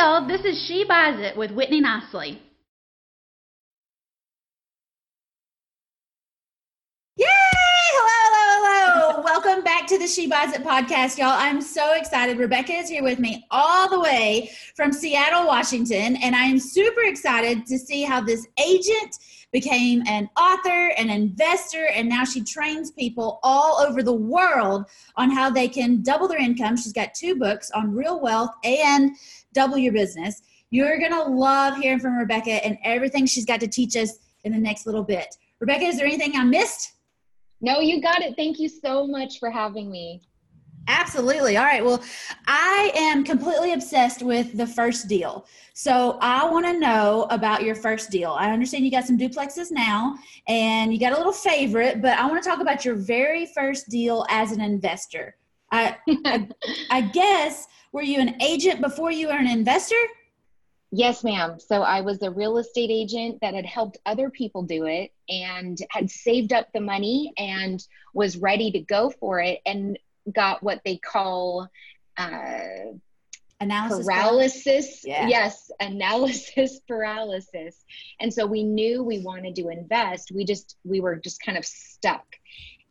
[0.00, 0.26] y'all.
[0.26, 2.40] This is She Buys It with Whitney Nicely.
[7.16, 7.26] Yay!
[7.26, 9.22] Hello, hello, hello.
[9.24, 11.36] Welcome back to the She Buys It podcast, y'all.
[11.36, 12.38] I'm so excited.
[12.38, 17.02] Rebecca is here with me all the way from Seattle, Washington, and I am super
[17.02, 19.18] excited to see how this agent
[19.52, 24.86] became an author, an investor, and now she trains people all over the world
[25.16, 26.76] on how they can double their income.
[26.76, 29.12] She's got two books on real wealth and
[29.52, 30.42] double your business.
[30.70, 34.52] You're going to love hearing from Rebecca and everything she's got to teach us in
[34.52, 35.34] the next little bit.
[35.60, 36.92] Rebecca, is there anything I missed?
[37.60, 38.36] No, you got it.
[38.36, 40.22] Thank you so much for having me.
[40.88, 41.56] Absolutely.
[41.56, 41.84] All right.
[41.84, 42.02] Well,
[42.46, 45.46] I am completely obsessed with the first deal.
[45.74, 48.32] So I want to know about your first deal.
[48.32, 50.16] I understand you got some duplexes now
[50.48, 53.88] and you got a little favorite, but I want to talk about your very first
[53.88, 55.36] deal as an investor.
[55.70, 56.48] I, I,
[56.90, 59.96] I guess, were you an agent before you were an investor?
[60.92, 61.58] Yes, ma'am.
[61.60, 65.78] So I was a real estate agent that had helped other people do it and
[65.90, 69.60] had saved up the money and was ready to go for it.
[69.64, 69.96] And
[70.32, 71.68] got what they call
[72.16, 72.60] uh,
[73.60, 75.02] analysis paralysis.
[75.04, 75.28] Yeah.
[75.28, 77.84] Yes, analysis paralysis.
[78.20, 80.32] And so we knew we wanted to invest.
[80.34, 82.24] We just we were just kind of stuck.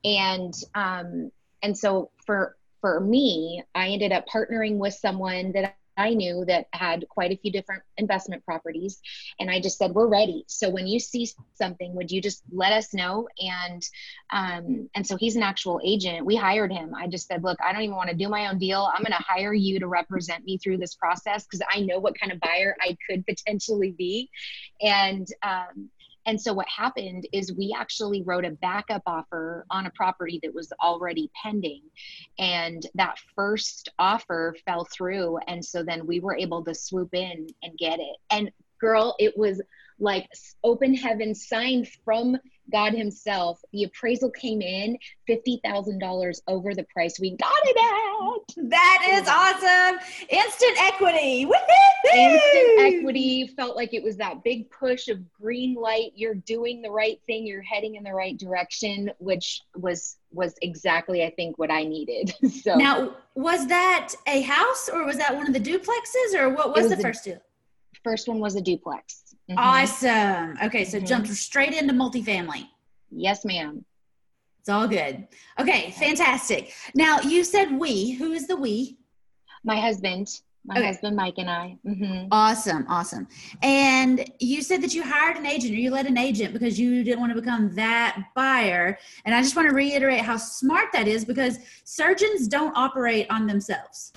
[0.04, 6.14] And um, and so for for me, I ended up partnering with someone that I
[6.14, 9.02] knew that had quite a few different investment properties.
[9.40, 10.46] And I just said, We're ready.
[10.48, 13.28] So when you see something, would you just let us know?
[13.40, 13.84] And
[14.32, 16.26] um, and so he's an actual agent.
[16.26, 16.96] We hired him.
[16.96, 18.90] I just said, Look, I don't even want to do my own deal.
[18.96, 22.32] I'm gonna hire you to represent me through this process because I know what kind
[22.32, 24.30] of buyer I could potentially be.
[24.82, 25.90] And um,
[26.30, 30.54] and so what happened is we actually wrote a backup offer on a property that
[30.54, 31.82] was already pending.
[32.38, 35.40] And that first offer fell through.
[35.48, 38.16] And so then we were able to swoop in and get it.
[38.30, 39.60] And girl, it was
[39.98, 40.30] like
[40.64, 42.38] open heaven signed from
[42.72, 43.62] God Himself.
[43.74, 44.98] The appraisal came in
[45.30, 48.70] $50,000 over the price we got it at.
[48.70, 50.00] That is awesome.
[50.30, 51.46] Instant equity.
[51.46, 52.20] Woo-hoo-hoo!
[52.20, 56.12] Instant equity felt like it was that big push of green light.
[56.16, 57.46] You're doing the right thing.
[57.46, 62.34] You're heading in the right direction, which was was exactly I think what I needed.
[62.64, 66.76] so now was that a house or was that one of the duplexes or what
[66.76, 67.42] was, was the first deal?
[68.04, 69.29] First one was a duplex.
[69.50, 69.58] Mm-hmm.
[69.58, 70.58] Awesome.
[70.64, 71.08] Okay, so mm-hmm.
[71.08, 72.68] jumped straight into multifamily.
[73.10, 73.84] Yes, ma'am.
[74.60, 75.28] It's all good.
[75.60, 76.74] Okay, fantastic.
[76.94, 78.12] Now you said we.
[78.12, 78.98] Who is the we?
[79.64, 80.28] My husband.
[80.66, 80.88] My okay.
[80.88, 81.78] husband, Mike, and I.
[81.88, 82.28] Mm-hmm.
[82.32, 83.28] Awesome, awesome.
[83.64, 87.04] And you said that you hired an agent or you let an agent because you
[87.04, 89.00] didn't want to become that buyer.
[89.26, 93.48] And I just want to reiterate how smart that is because surgeons don't operate on
[93.48, 94.12] themselves.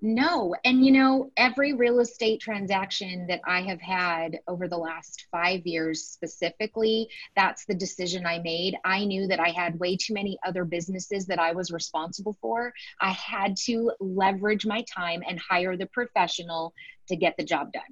[0.00, 0.54] No.
[0.64, 5.66] And you know, every real estate transaction that I have had over the last five
[5.66, 8.76] years specifically, that's the decision I made.
[8.84, 12.72] I knew that I had way too many other businesses that I was responsible for.
[13.00, 16.72] I had to leverage my time and hire the professional
[17.08, 17.82] to get the job done.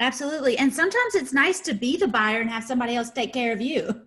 [0.00, 0.56] Absolutely.
[0.56, 3.60] And sometimes it's nice to be the buyer and have somebody else take care of
[3.60, 4.00] you.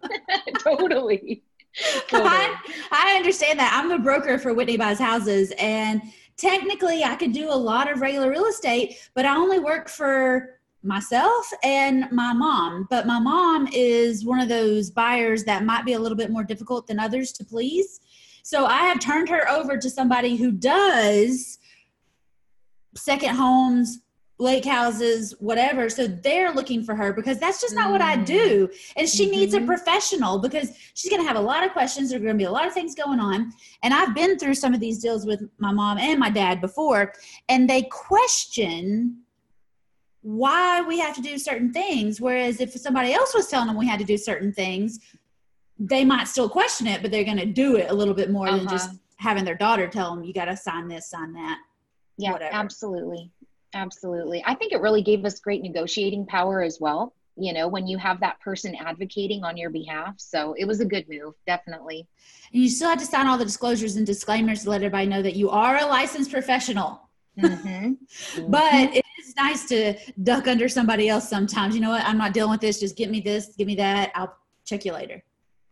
[0.60, 1.44] totally.
[2.08, 2.30] totally.
[2.30, 2.56] I,
[2.92, 3.74] I understand that.
[3.74, 6.02] I'm a broker for Whitney Buys Houses and
[6.38, 10.60] technically I could do a lot of regular real estate, but I only work for
[10.84, 12.88] myself and my mom.
[12.90, 16.44] But my mom is one of those buyers that might be a little bit more
[16.44, 18.02] difficult than others to please.
[18.44, 21.60] So I have turned her over to somebody who does
[22.96, 24.00] second homes,
[24.44, 25.90] lake houses, whatever.
[25.90, 28.70] So they're looking for her because that's just not what I do.
[28.98, 29.32] And she mm-hmm.
[29.32, 29.68] needs a mm-hmm.
[29.68, 32.10] professional because she's going to have a lot of questions.
[32.10, 33.54] There are going to be a lot of things going on.
[33.82, 37.14] And I've been through some of these deals with my mom and my dad before,
[37.50, 39.22] and they question
[40.22, 42.22] why we have to do certain things.
[42.22, 45.00] Whereas if somebody else was telling them we had to do certain things,
[45.80, 48.48] they might still question it, but they're going to do it a little bit more
[48.48, 48.58] uh-huh.
[48.58, 51.60] than just having their daughter tell them, you got to sign this, sign that.
[52.18, 52.54] Yeah, whatever.
[52.54, 53.32] absolutely.
[53.74, 54.44] Absolutely.
[54.46, 57.98] I think it really gave us great negotiating power as well, you know, when you
[57.98, 60.16] have that person advocating on your behalf.
[60.18, 62.08] So it was a good move, definitely.
[62.54, 65.22] And you still had to sign all the disclosures and disclaimers to let everybody know
[65.22, 67.10] that you are a licensed professional.
[67.40, 67.94] Mm-hmm.
[68.50, 71.74] but it is nice to duck under somebody else sometimes.
[71.74, 72.06] You know what?
[72.06, 72.80] I'm not dealing with this.
[72.80, 74.12] Just give me this, give me that.
[74.14, 74.36] I'll
[74.66, 75.24] check you later.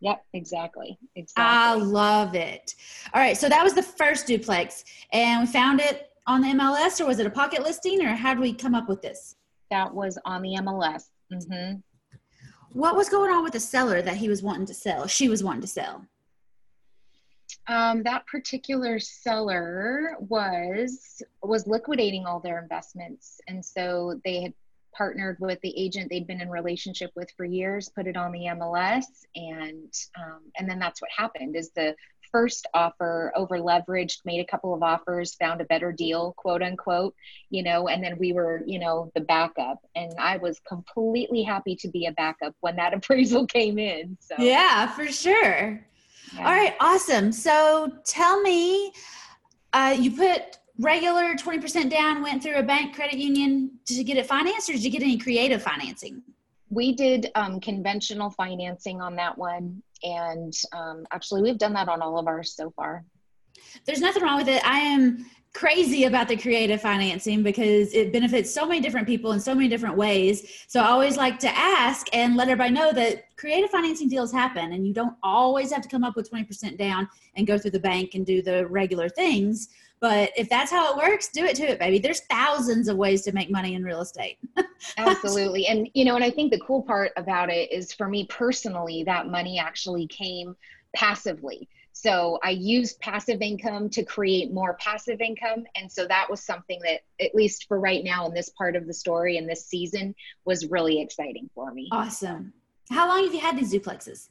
[0.01, 0.97] Yep, exactly.
[1.15, 1.43] Exactly.
[1.43, 2.73] I love it.
[3.13, 4.83] All right, so that was the first duplex,
[5.13, 8.33] and we found it on the MLS or was it a pocket listing or how
[8.33, 9.35] did we come up with this?
[9.69, 11.09] That was on the MLS.
[11.31, 11.79] Mm-hmm.
[12.71, 15.07] What was going on with the seller that he was wanting to sell?
[15.07, 16.05] She was wanting to sell.
[17.67, 24.53] Um, that particular seller was was liquidating all their investments, and so they had
[24.95, 28.45] partnered with the agent they'd been in relationship with for years, put it on the
[28.55, 29.05] MLS,
[29.35, 31.57] and um, and then that's what happened.
[31.57, 31.93] Is the
[32.31, 37.15] first offer over leveraged, made a couple of offers, found a better deal, quote unquote,
[37.49, 39.79] you know, and then we were, you know, the backup.
[39.95, 44.17] And I was completely happy to be a backup when that appraisal came in.
[44.19, 45.85] So yeah, for sure.
[46.33, 46.39] Yeah.
[46.39, 47.31] All right, awesome.
[47.31, 48.93] So tell me,
[49.73, 53.71] uh, you put regular 20% down, went through a bank credit union.
[53.85, 56.21] Did you get it financed or did you get any creative financing?
[56.69, 59.83] We did um, conventional financing on that one.
[60.03, 63.03] And um, actually, we've done that on all of ours so far.
[63.85, 64.65] There's nothing wrong with it.
[64.65, 69.39] I am crazy about the creative financing because it benefits so many different people in
[69.39, 70.65] so many different ways.
[70.67, 74.71] So I always like to ask and let everybody know that creative financing deals happen
[74.71, 77.79] and you don't always have to come up with 20% down and go through the
[77.79, 79.69] bank and do the regular things.
[80.01, 81.99] But if that's how it works, do it to it, baby.
[81.99, 84.39] There's thousands of ways to make money in real estate.
[84.97, 85.67] Absolutely.
[85.67, 89.03] And, you know, and I think the cool part about it is for me personally,
[89.03, 90.55] that money actually came
[90.95, 91.69] passively.
[91.93, 95.65] So I used passive income to create more passive income.
[95.75, 98.87] And so that was something that, at least for right now in this part of
[98.87, 100.15] the story and this season,
[100.45, 101.89] was really exciting for me.
[101.91, 102.53] Awesome.
[102.89, 104.29] How long have you had these duplexes?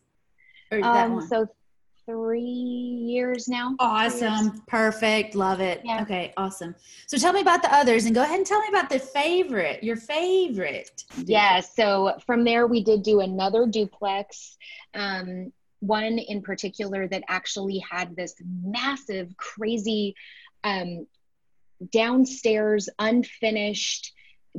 [0.72, 1.46] Um, so
[2.10, 3.76] three years now.
[3.78, 4.46] Awesome.
[4.46, 4.60] Years.
[4.66, 5.34] Perfect.
[5.34, 5.80] Love it.
[5.84, 6.02] Yeah.
[6.02, 6.32] Okay.
[6.36, 6.74] Awesome.
[7.06, 9.82] So tell me about the others and go ahead and tell me about the favorite,
[9.82, 11.04] your favorite.
[11.24, 11.60] Yeah.
[11.60, 14.56] So from there, we did do another duplex.
[14.94, 20.14] Um, one in particular that actually had this massive, crazy
[20.62, 21.06] um,
[21.90, 24.12] downstairs, unfinished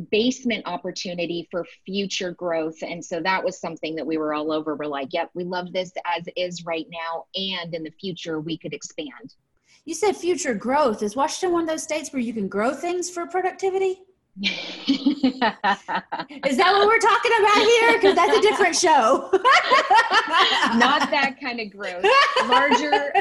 [0.09, 2.81] basement opportunity for future growth.
[2.81, 4.75] And so that was something that we were all over.
[4.75, 7.25] We're like, yep, we love this as is right now.
[7.35, 9.35] And in the future, we could expand.
[9.85, 11.01] You said future growth.
[11.01, 14.01] Is Washington one of those states where you can grow things for productivity?
[14.41, 15.39] Is
[16.57, 17.93] that what we're talking about here?
[17.93, 19.29] Because that's a different show.
[20.77, 22.05] Not that kind of growth.
[22.47, 23.11] Larger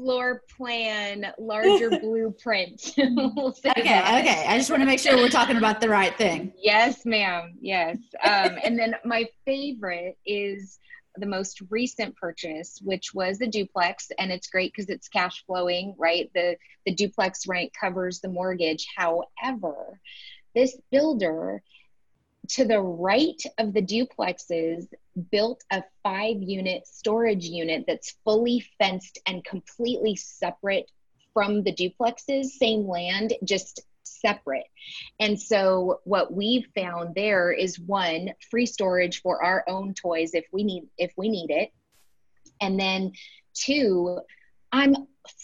[0.00, 2.94] floor plan, larger blueprint.
[2.98, 4.44] we'll okay, okay.
[4.48, 6.52] I just want to make sure we're talking about the right thing.
[6.58, 7.58] Yes, ma'am.
[7.60, 7.98] Yes.
[8.24, 10.78] Um, and then my favorite is
[11.16, 15.94] the most recent purchase, which was the duplex, and it's great because it's cash flowing,
[15.98, 16.30] right?
[16.34, 16.56] The
[16.86, 18.86] the duplex rent covers the mortgage.
[18.96, 20.00] However,
[20.54, 21.62] this builder
[22.54, 24.86] to the right of the duplexes
[25.30, 30.90] built a five unit storage unit that's fully fenced and completely separate
[31.32, 34.66] from the duplexes same land just separate.
[35.20, 40.46] And so what we've found there is one free storage for our own toys if
[40.52, 41.70] we need if we need it.
[42.60, 43.12] And then
[43.54, 44.20] two
[44.72, 44.94] i'm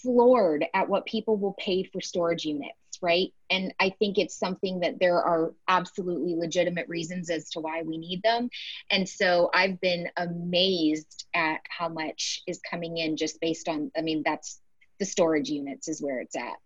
[0.03, 3.33] floored at what people will pay for storage units right?
[3.51, 7.99] And I think it's something that there are absolutely legitimate reasons as to why we
[7.99, 8.49] need them.
[8.91, 14.03] And so I've been amazed at how much is coming in just based on, I
[14.03, 14.61] mean, that's
[14.99, 16.57] the storage units is where it's at.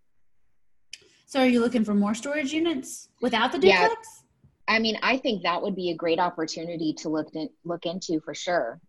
[1.27, 4.23] So are you looking for more storage units without the duplex?
[4.69, 4.77] Yeah.
[4.77, 8.21] I mean, I think that would be a great opportunity to look in, look into
[8.21, 8.81] for sure.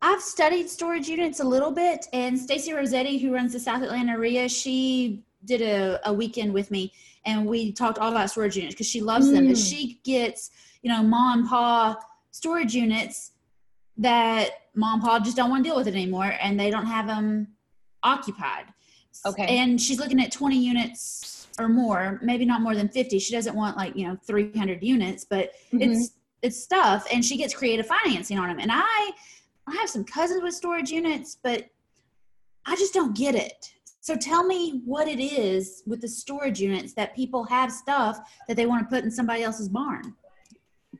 [0.00, 4.18] I've studied storage units a little bit, and Stacy Rossetti, who runs the South Atlanta
[4.18, 6.92] REIA, she did a, a weekend with me
[7.24, 9.34] and we talked all about storage units because she loves mm.
[9.34, 10.50] them but she gets
[10.82, 11.96] you know mom and pa
[12.30, 13.32] storage units
[13.96, 16.86] that mom and pa just don't want to deal with it anymore and they don't
[16.86, 17.48] have them
[18.02, 18.66] occupied.
[19.26, 19.58] Okay.
[19.58, 23.54] And she's looking at 20 units or more maybe not more than 50 she doesn't
[23.54, 25.82] want like you know 300 units but mm-hmm.
[25.82, 29.10] it's it's stuff and she gets creative financing on them and i
[29.68, 31.66] i have some cousins with storage units but
[32.64, 36.92] i just don't get it so tell me what it is with the storage units
[36.94, 38.18] that people have stuff
[38.48, 40.14] that they want to put in somebody else's barn.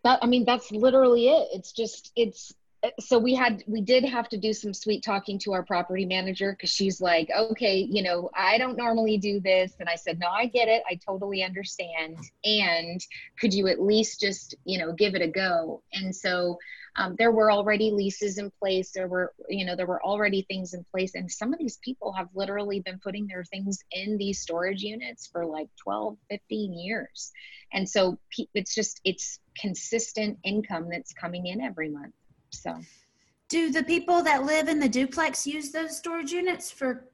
[0.04, 1.49] That I mean that's literally it.
[1.52, 2.54] It's just it's
[3.00, 6.52] so we had we did have to do some sweet talking to our property manager
[6.52, 10.26] because she's like okay you know i don't normally do this and i said no
[10.26, 13.00] i get it i totally understand and
[13.38, 16.59] could you at least just you know give it a go and so
[16.97, 18.91] um, there were already leases in place.
[18.93, 21.15] There were you know there were already things in place.
[21.15, 25.27] And some of these people have literally been putting their things in these storage units
[25.27, 27.33] for like 12 15 years.
[27.73, 28.19] And so
[28.55, 32.15] it's just it's consistent income that's coming in every month.
[32.51, 32.79] So.
[33.49, 37.12] Do the people that live in the duplex use those storage units for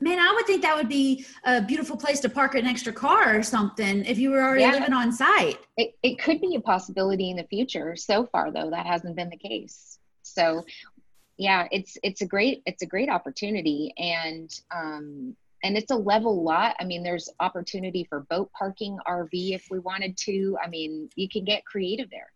[0.00, 3.36] Man, I would think that would be a beautiful place to park an extra car
[3.36, 4.72] or something if you were already yeah.
[4.72, 5.58] living on site.
[5.76, 7.96] It, it could be a possibility in the future.
[7.96, 9.98] So far, though, that hasn't been the case.
[10.22, 10.64] So,
[11.40, 16.44] yeah it's it's a great it's a great opportunity and um and it's a level
[16.44, 21.08] lot i mean there's opportunity for boat parking rv if we wanted to i mean
[21.16, 22.30] you can get creative there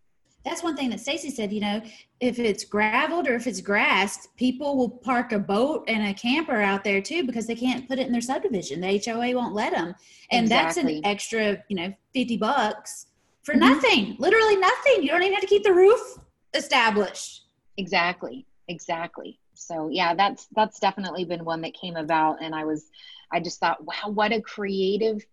[0.44, 1.82] that's one thing that Stacy said, you know,
[2.20, 6.60] if it's graveled or if it's grassed, people will park a boat and a camper
[6.60, 8.80] out there too because they can't put it in their subdivision.
[8.80, 9.94] The HOA won't let them.
[10.30, 10.82] And exactly.
[10.94, 13.06] that's an extra, you know, 50 bucks
[13.42, 13.60] for mm-hmm.
[13.60, 15.02] nothing, literally nothing.
[15.02, 16.18] You don't even have to keep the roof
[16.52, 17.46] established.
[17.78, 18.46] Exactly.
[18.68, 19.38] Exactly.
[19.54, 22.90] So yeah, that's that's definitely been one that came about and I was
[23.32, 25.24] I just thought, wow, what a creative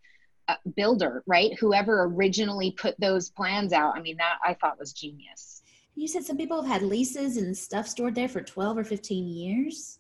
[0.52, 1.58] Uh, builder, right?
[1.60, 3.96] Whoever originally put those plans out.
[3.96, 5.62] I mean, that I thought was genius.
[5.96, 9.28] You said some people have had leases and stuff stored there for 12 or 15
[9.30, 10.00] years.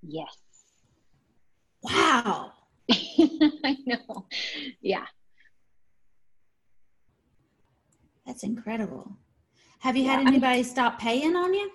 [0.00, 0.34] Yes.
[1.82, 2.52] Wow.
[2.90, 4.26] I know.
[4.80, 5.04] Yeah.
[8.26, 9.18] That's incredible.
[9.80, 11.70] Have you yeah, had anybody I mean, stop paying on you?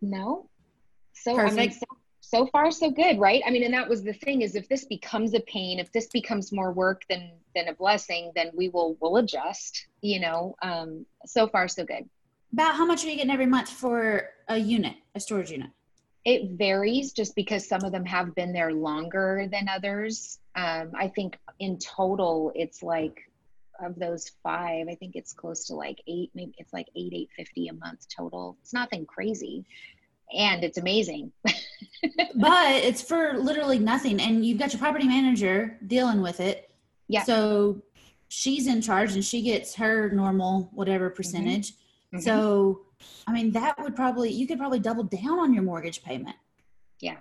[0.00, 0.48] No.
[1.12, 1.58] So Perfect.
[1.58, 1.86] I mean, so,
[2.32, 3.42] so far so good, right?
[3.46, 6.06] I mean, and that was the thing is if this becomes a pain, if this
[6.06, 9.86] becomes more work than than a blessing, then we will will adjust.
[10.00, 12.08] You know, um, so far so good.
[12.52, 15.70] About how much are you getting every month for a unit, a storage unit?
[16.24, 20.38] It varies just because some of them have been there longer than others.
[20.54, 23.28] Um, I think in total, it's like
[23.80, 27.30] of those five, I think it's close to like eight, maybe it's like eight, eight
[27.36, 28.56] fifty a month total.
[28.62, 29.64] It's nothing crazy,
[30.36, 31.32] and it's amazing.
[31.44, 36.70] but it's for literally nothing, and you've got your property manager dealing with it.
[37.08, 37.22] Yeah.
[37.24, 37.82] So
[38.28, 41.16] she's in charge, and she gets her normal whatever mm-hmm.
[41.16, 41.72] percentage.
[41.72, 42.16] Mm-hmm.
[42.16, 42.24] Mm-hmm.
[42.24, 42.82] So,
[43.26, 46.36] I mean, that would probably you could probably double down on your mortgage payment.
[47.00, 47.16] Yeah.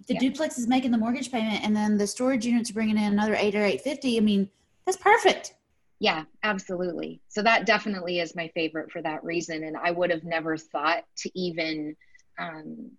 [0.00, 0.20] If the yeah.
[0.20, 3.34] duplex is making the mortgage payment, and then the storage unit's are bringing in another
[3.36, 4.16] eight or eight fifty.
[4.16, 4.50] I mean,
[4.86, 5.54] that's perfect
[6.00, 10.24] yeah absolutely so that definitely is my favorite for that reason and i would have
[10.24, 11.96] never thought to even
[12.38, 12.90] um,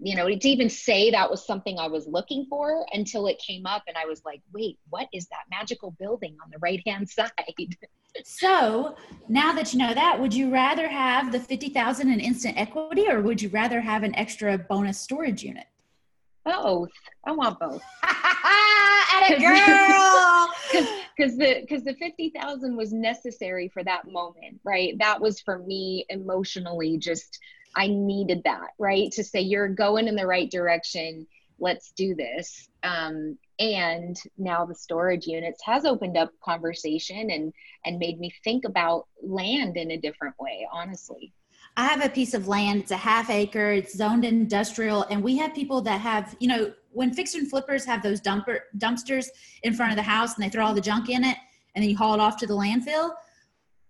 [0.00, 3.64] you know to even say that was something i was looking for until it came
[3.64, 7.08] up and i was like wait what is that magical building on the right hand
[7.08, 7.30] side?
[8.22, 8.96] So
[9.28, 13.20] now that you know that would you rather have the 50000 in instant equity or
[13.20, 15.66] would you rather have an extra bonus storage unit?
[16.44, 16.90] Both.
[17.26, 17.82] I want both.
[18.04, 20.90] At a girl!
[21.16, 24.96] because the because the 50,000 was necessary for that moment, right?
[24.98, 27.38] That was for me emotionally just
[27.76, 29.10] I needed that, right?
[29.12, 31.26] To say you're going in the right direction,
[31.58, 32.68] let's do this.
[32.82, 37.52] Um, and now the storage units has opened up conversation and
[37.84, 41.32] and made me think about land in a different way, honestly.
[41.76, 42.82] I have a piece of land.
[42.82, 43.72] It's a half acre.
[43.72, 47.84] It's zoned industrial, and we have people that have, you know, when fixer and flippers
[47.84, 49.26] have those dumper dumpsters
[49.64, 51.36] in front of the house and they throw all the junk in it
[51.74, 53.10] and then you haul it off to the landfill.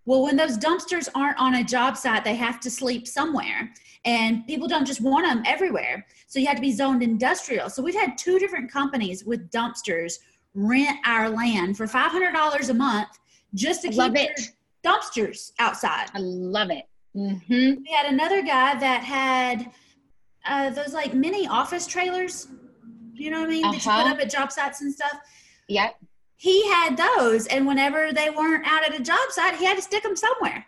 [0.05, 3.71] Well, when those dumpsters aren't on a job site, they have to sleep somewhere.
[4.05, 6.05] And people don't just want them everywhere.
[6.27, 7.69] So you have to be zoned industrial.
[7.69, 10.19] So we've had two different companies with dumpsters
[10.53, 13.09] rent our land for $500 a month
[13.55, 14.39] just to keep it.
[14.83, 16.07] dumpsters outside.
[16.13, 16.85] I love it.
[17.15, 17.81] Mm-hmm.
[17.81, 19.71] We had another guy that had
[20.45, 22.47] uh, those like mini office trailers
[23.17, 23.65] you know what I mean?
[23.65, 23.71] Uh-huh.
[23.71, 24.13] That you put uh-huh.
[24.13, 25.19] up at job sites and stuff.
[25.67, 25.95] Yep.
[26.37, 29.81] He had those, and whenever they weren't out at a job site, he had to
[29.81, 30.65] stick them somewhere.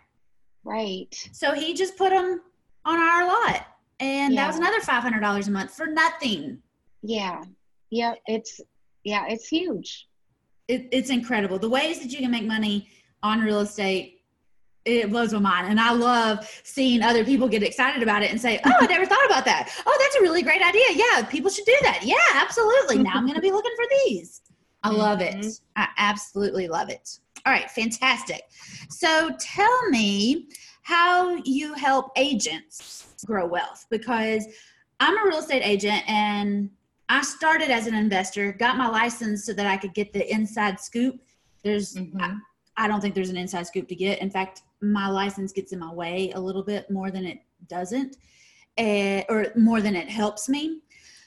[0.64, 1.14] Right.
[1.32, 2.40] So he just put them
[2.84, 3.66] on our lot,
[4.00, 4.42] and yeah.
[4.42, 6.58] that was another five hundred dollars a month for nothing.
[7.02, 7.42] Yeah.
[7.90, 8.14] Yeah.
[8.26, 8.60] It's
[9.04, 9.26] yeah.
[9.28, 10.08] It's huge.
[10.68, 12.88] It, it's incredible the ways that you can make money
[13.22, 14.18] on real estate
[14.88, 15.68] it blows my mind.
[15.68, 19.06] And I love seeing other people get excited about it and say, Oh, I never
[19.06, 19.70] thought about that.
[19.86, 20.84] Oh, that's a really great idea.
[20.94, 22.00] Yeah, people should do that.
[22.02, 22.98] Yeah, absolutely.
[22.98, 24.40] Now I'm going to be looking for these.
[24.88, 25.36] I love it.
[25.36, 25.82] Mm-hmm.
[25.82, 27.18] I absolutely love it.
[27.46, 28.42] All right, fantastic.
[28.90, 30.48] So tell me
[30.82, 34.46] how you help agents grow wealth because
[35.00, 36.70] I'm a real estate agent and
[37.08, 40.80] I started as an investor, got my license so that I could get the inside
[40.80, 41.20] scoop.
[41.62, 42.20] There's, mm-hmm.
[42.20, 42.36] I,
[42.76, 44.20] I don't think there's an inside scoop to get.
[44.20, 48.16] In fact, my license gets in my way a little bit more than it doesn't,
[48.78, 50.80] uh, or more than it helps me.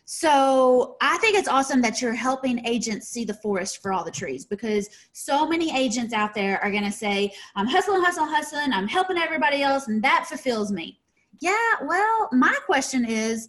[0.05, 4.11] So I think it's awesome that you're helping agents see the forest for all the
[4.11, 8.73] trees because so many agents out there are going to say, I'm hustling, hustling, hustling,
[8.73, 10.99] I'm helping everybody else, and that fulfills me.
[11.39, 11.55] Yeah,
[11.85, 13.47] well, my question is,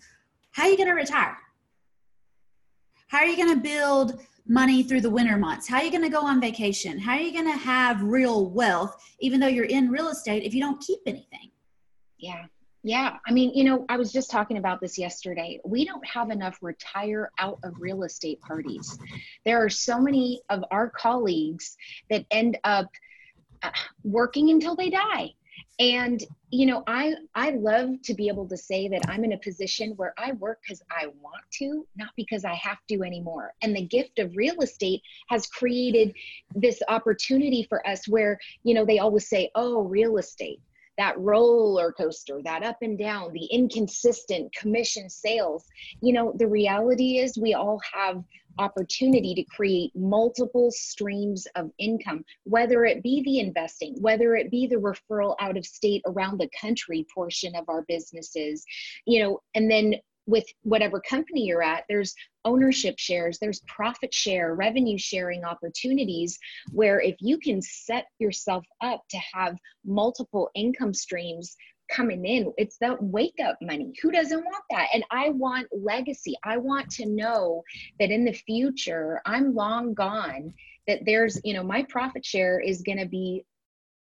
[0.52, 1.36] how are you going to retire?
[3.08, 5.68] How are you going to build money through the winter months?
[5.68, 6.98] How are you going to go on vacation?
[6.98, 10.54] How are you going to have real wealth, even though you're in real estate, if
[10.54, 11.50] you don't keep anything?
[12.18, 12.44] Yeah.
[12.84, 13.18] Yeah.
[13.26, 15.60] I mean, you know, I was just talking about this yesterday.
[15.64, 18.98] We don't have enough retire out of real estate parties.
[19.44, 21.76] There are so many of our colleagues
[22.10, 22.88] that end up
[23.62, 23.70] uh,
[24.02, 25.32] working until they die
[25.78, 29.38] and you know i i love to be able to say that i'm in a
[29.38, 33.74] position where i work because i want to not because i have to anymore and
[33.74, 36.14] the gift of real estate has created
[36.54, 40.60] this opportunity for us where you know they always say oh real estate
[40.98, 45.64] that roller coaster, that up and down, the inconsistent commission sales.
[46.00, 48.22] You know, the reality is we all have
[48.58, 54.66] opportunity to create multiple streams of income, whether it be the investing, whether it be
[54.66, 58.64] the referral out of state around the country portion of our businesses,
[59.06, 59.94] you know, and then
[60.26, 62.14] with whatever company you're at, there's
[62.44, 66.38] ownership shares, there's profit share, revenue sharing opportunities
[66.70, 71.56] where if you can set yourself up to have multiple income streams
[71.90, 73.92] coming in, it's that wake up money.
[74.02, 74.88] Who doesn't want that?
[74.94, 76.34] And I want legacy.
[76.44, 77.62] I want to know
[77.98, 80.54] that in the future, I'm long gone,
[80.86, 83.44] that there's, you know, my profit share is going to be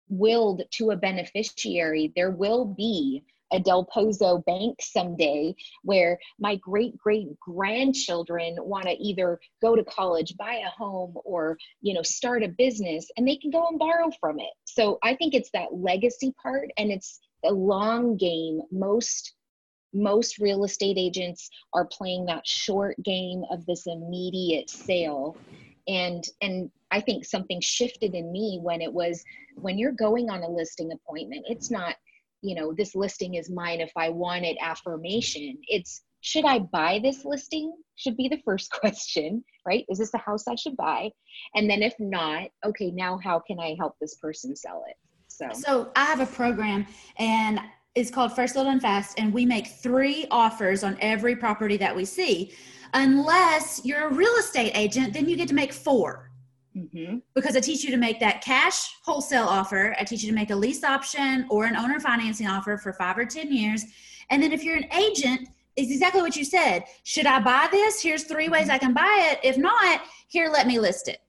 [0.08, 2.12] willed to a beneficiary.
[2.14, 9.02] There will be a Del Pozo bank someday where my great great grandchildren want to
[9.02, 13.36] either go to college, buy a home, or you know start a business, and they
[13.36, 14.52] can go and borrow from it.
[14.64, 18.60] So I think it's that legacy part, and it's the long game.
[18.70, 19.34] Most
[19.92, 25.36] most real estate agents are playing that short game of this immediate sale
[25.88, 29.24] and and i think something shifted in me when it was
[29.54, 31.96] when you're going on a listing appointment it's not
[32.46, 35.58] you know this listing is mine if i want it affirmation.
[35.66, 37.72] It's should i buy this listing?
[37.96, 39.84] Should be the first question right?
[39.88, 41.10] Is this a house i should buy?
[41.54, 44.96] And then if not okay now how can i help this person sell it?
[45.28, 45.48] So.
[45.52, 46.86] So i have a program
[47.18, 47.60] and
[47.94, 51.94] it's called first little and fast and we make three offers on every property that
[51.94, 52.52] we see.
[52.94, 56.30] Unless you're a real estate agent then you get to make four
[56.76, 57.18] Mm-hmm.
[57.34, 59.96] Because I teach you to make that cash wholesale offer.
[59.98, 63.16] I teach you to make a lease option or an owner financing offer for five
[63.16, 63.84] or 10 years.
[64.30, 66.84] And then if you're an agent, it's exactly what you said.
[67.04, 68.02] Should I buy this?
[68.02, 69.40] Here's three ways I can buy it.
[69.42, 71.20] If not, here, let me list it.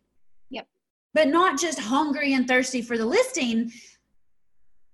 [0.50, 0.68] Yep.
[1.14, 3.72] But not just hungry and thirsty for the listing.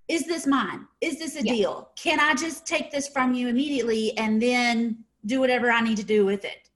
[0.07, 0.87] Is this mine?
[1.01, 1.55] Is this a yep.
[1.55, 1.89] deal?
[1.95, 6.03] Can I just take this from you immediately and then do whatever I need to
[6.03, 6.69] do with it?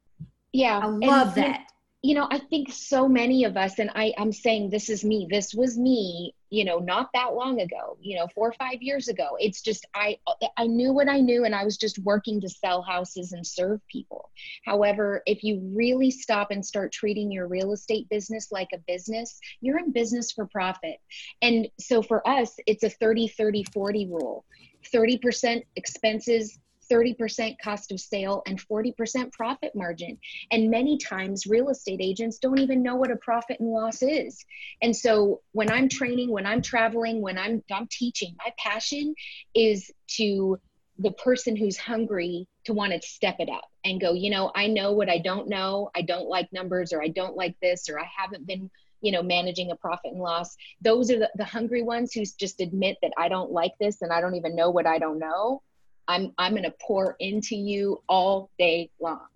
[0.54, 0.80] Yeah.
[0.80, 1.67] I love and, that
[2.02, 5.28] you know i think so many of us and i i'm saying this is me
[5.30, 9.08] this was me you know not that long ago you know four or five years
[9.08, 9.38] ago.
[9.40, 10.18] It's just i
[10.58, 13.82] i knew what i knew and i was just working to sell houses and serve
[13.88, 14.30] people.
[14.66, 19.40] However if you really stop and start treating your real estate business like a business
[19.62, 20.98] you're in business for profit.
[21.42, 24.46] And so for us it's a 30 30 40 rule.
[24.94, 26.58] 30% expenses
[26.92, 30.18] 30% cost of sale and 40% profit margin.
[30.52, 34.44] And many times, real estate agents don't even know what a profit and loss is.
[34.82, 39.16] And so, when I'm training, when I'm traveling, when I'm, I'm teaching, my passion
[39.54, 40.60] is to
[41.00, 44.68] the person who's hungry to want to step it up and go, you know, I
[44.68, 45.92] know what I don't know.
[45.96, 48.70] I don't like numbers, or I don't like this, or I haven't been
[49.02, 52.60] you know managing a profit and loss those are the, the hungry ones who just
[52.60, 55.62] admit that i don't like this and i don't even know what i don't know
[56.08, 59.28] I'm I'm going to pour into you all day long.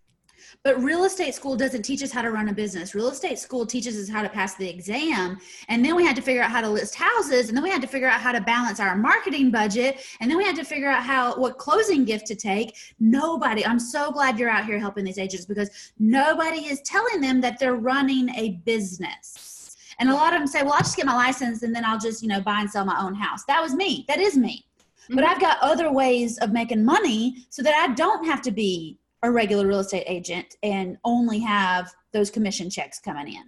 [0.64, 2.96] But real estate school doesn't teach us how to run a business.
[2.96, 5.40] Real estate school teaches us how to pass the exam.
[5.70, 7.48] And then we had to figure out how to list houses.
[7.48, 10.04] And then we had to figure out how to balance our marketing budget.
[10.20, 12.76] And then we had to figure out how, what closing gift to take.
[13.00, 17.42] Nobody, I'm so glad you're out here helping these agents because nobody is telling them
[17.42, 19.76] that they're running a business.
[20.00, 22.00] And a lot of them say, well, I'll just get my license and then I'll
[22.00, 23.44] just, you know, buy and sell my own house.
[23.46, 24.06] That was me.
[24.08, 24.66] That is me.
[25.04, 25.16] Mm-hmm.
[25.16, 29.00] But I've got other ways of making money so that I don't have to be
[29.24, 33.44] a regular real estate agent and only have those commission checks coming in.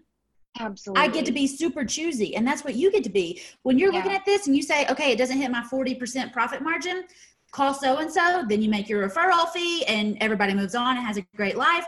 [0.59, 1.03] Absolutely.
[1.03, 2.35] I get to be super choosy.
[2.35, 3.41] And that's what you get to be.
[3.63, 3.99] When you're yeah.
[3.99, 7.05] looking at this and you say, okay, it doesn't hit my 40% profit margin,
[7.51, 8.43] call so and so.
[8.47, 11.85] Then you make your referral fee and everybody moves on and has a great life.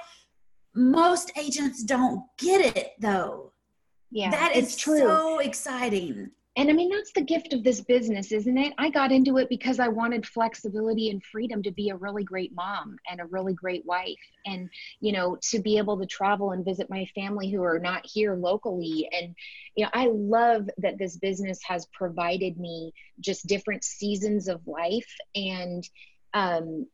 [0.74, 3.52] Most agents don't get it though.
[4.12, 4.32] Yeah.
[4.32, 4.98] That is true.
[5.00, 6.32] so exciting.
[6.58, 8.74] And I mean, that's the gift of this business, isn't it?
[8.78, 12.54] I got into it because I wanted flexibility and freedom to be a really great
[12.56, 14.16] mom and a really great wife.
[14.46, 14.70] And,
[15.02, 18.36] you know, to be able to travel and visit my family who are not here
[18.36, 19.10] locally.
[19.12, 19.36] And,
[19.76, 25.14] you know, I love that this business has provided me just different seasons of life.
[25.36, 25.88] And,
[26.34, 26.88] um,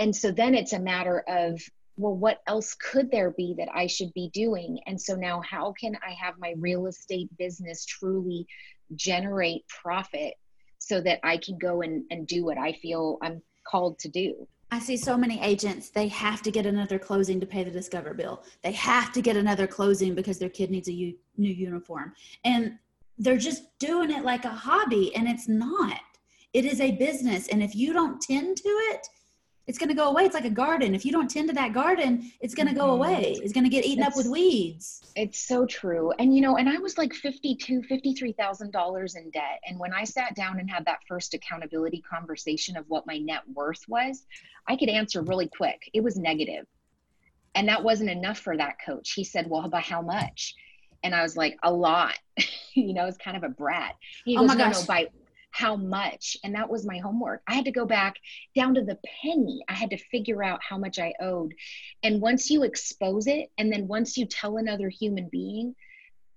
[0.00, 1.60] and so then it's a matter of
[1.98, 4.80] well, what else could there be that I should be doing?
[4.86, 8.46] And so now, how can I have my real estate business truly
[8.94, 10.34] generate profit
[10.78, 14.46] so that I can go and, and do what I feel I'm called to do.
[14.70, 18.14] I see so many agents, they have to get another closing to pay the Discover
[18.14, 18.42] bill.
[18.62, 22.14] They have to get another closing because their kid needs a u- new uniform.
[22.44, 22.78] And
[23.18, 26.00] they're just doing it like a hobby, and it's not.
[26.52, 27.48] it is a business.
[27.48, 29.06] And if you don't tend to it,
[29.66, 30.24] it's going to go away.
[30.24, 30.94] It's like a garden.
[30.94, 32.90] If you don't tend to that garden, it's going to go mm-hmm.
[32.92, 33.36] away.
[33.42, 35.02] It's going to get eaten it's, up with weeds.
[35.16, 36.12] It's so true.
[36.18, 39.60] And you know, and I was like fifty-two, fifty-three thousand dollars in debt.
[39.66, 43.42] And when I sat down and had that first accountability conversation of what my net
[43.52, 44.24] worth was,
[44.68, 45.90] I could answer really quick.
[45.92, 46.66] It was negative,
[47.56, 49.12] and that wasn't enough for that coach.
[49.12, 50.54] He said, "Well, by how much?"
[51.02, 52.14] And I was like, "A lot."
[52.74, 53.96] you know, it's kind of a brat.
[54.24, 54.74] He oh goes, my gosh.
[54.74, 55.06] No, no, by
[55.56, 56.36] how much.
[56.44, 57.42] And that was my homework.
[57.46, 58.16] I had to go back
[58.54, 59.62] down to the penny.
[59.68, 61.54] I had to figure out how much I owed.
[62.02, 65.74] And once you expose it, and then once you tell another human being,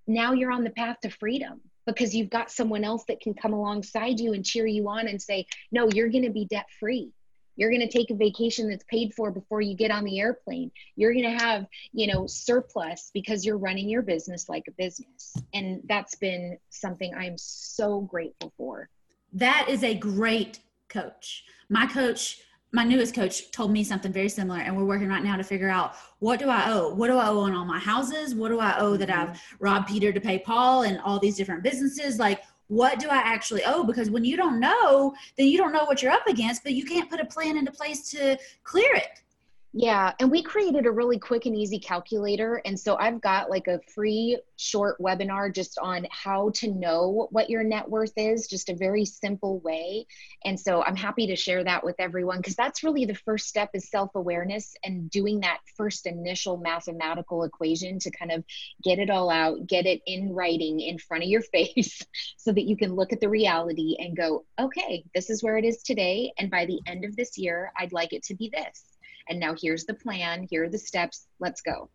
[0.07, 3.51] now you're on the path to freedom because you've got someone else that can come
[3.51, 7.11] alongside you and cheer you on and say, no, you're going to be debt free
[7.59, 10.71] you're going to take a vacation that's paid for before you get on the airplane
[10.95, 15.33] you're going to have you know surplus because you're running your business like a business
[15.53, 18.87] and that's been something i'm so grateful for
[19.33, 21.45] that is a great coach.
[21.69, 25.37] My coach, my newest coach told me something very similar and we're working right now
[25.37, 26.93] to figure out what do I owe?
[26.93, 28.35] What do I owe on all my houses?
[28.35, 29.63] What do I owe that I've mm-hmm.
[29.63, 32.19] robbed Peter to pay Paul and all these different businesses?
[32.19, 33.83] Like what do I actually owe?
[33.83, 36.85] Because when you don't know, then you don't know what you're up against, but you
[36.85, 39.21] can't put a plan into place to clear it.
[39.71, 42.59] Yeah, and we created a really quick and easy calculator.
[42.65, 47.51] And so I've got like a free short webinar just on how to know what
[47.51, 50.07] your net worth is, just a very simple way.
[50.43, 53.69] And so I'm happy to share that with everyone because that's really the first step
[53.75, 58.43] is self-awareness and doing that first initial mathematical equation to kind of
[58.83, 62.03] get it all out, get it in writing in front of your face
[62.37, 65.63] so that you can look at the reality and go, okay, this is where it
[65.63, 66.33] is today.
[66.39, 68.83] And by the end of this year, I'd like it to be this
[69.29, 71.89] and now here's the plan here are the steps let's go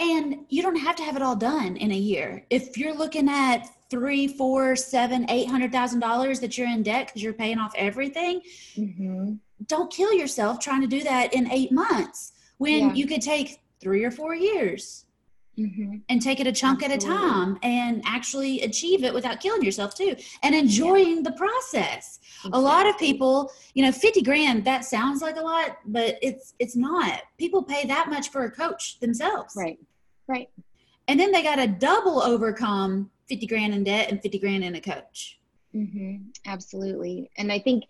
[0.00, 3.28] and you don't have to have it all done in a year if you're looking
[3.28, 7.58] at three four seven eight hundred thousand dollars that you're in debt because you're paying
[7.58, 8.40] off everything
[8.76, 9.34] mm-hmm.
[9.66, 12.94] don't kill yourself trying to do that in eight months when yeah.
[12.94, 15.04] you could take three or four years
[15.58, 15.96] mm-hmm.
[16.08, 17.08] and take it a chunk Absolutely.
[17.08, 21.22] at a time and actually achieve it without killing yourself too and enjoying yeah.
[21.22, 22.50] the process exactly.
[22.52, 26.54] a lot of people you know 50 grand that sounds like a lot but it's
[26.58, 29.78] it's not people pay that much for a coach themselves right
[30.26, 30.48] right
[31.08, 34.74] and then they got to double overcome 50 grand in debt and 50 grand in
[34.74, 35.38] a coach
[35.74, 36.16] mm-hmm.
[36.46, 37.84] absolutely and i think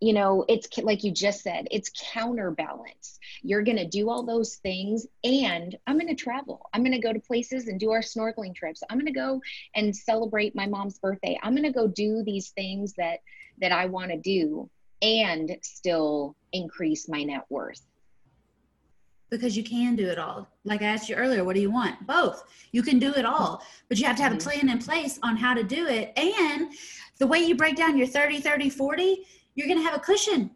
[0.00, 4.56] you know it's like you just said it's counterbalance you're going to do all those
[4.56, 8.00] things and i'm going to travel i'm going to go to places and do our
[8.00, 9.40] snorkeling trips i'm going to go
[9.74, 13.18] and celebrate my mom's birthday i'm going to go do these things that
[13.60, 14.68] that i want to do
[15.02, 17.82] and still increase my net worth
[19.34, 20.48] because you can do it all.
[20.64, 22.06] Like I asked you earlier, what do you want?
[22.06, 22.44] Both.
[22.72, 24.48] You can do it all, but you have to have a mm-hmm.
[24.48, 26.12] plan in place on how to do it.
[26.16, 26.72] And
[27.18, 30.50] the way you break down your 30, 30, 40, you're going to have a cushion.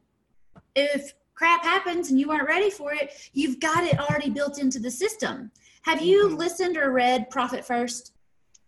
[0.74, 4.78] If crap happens and you aren't ready for it, you've got it already built into
[4.78, 5.50] the system.
[5.82, 6.36] Have you mm-hmm.
[6.36, 8.12] listened or read Profit First?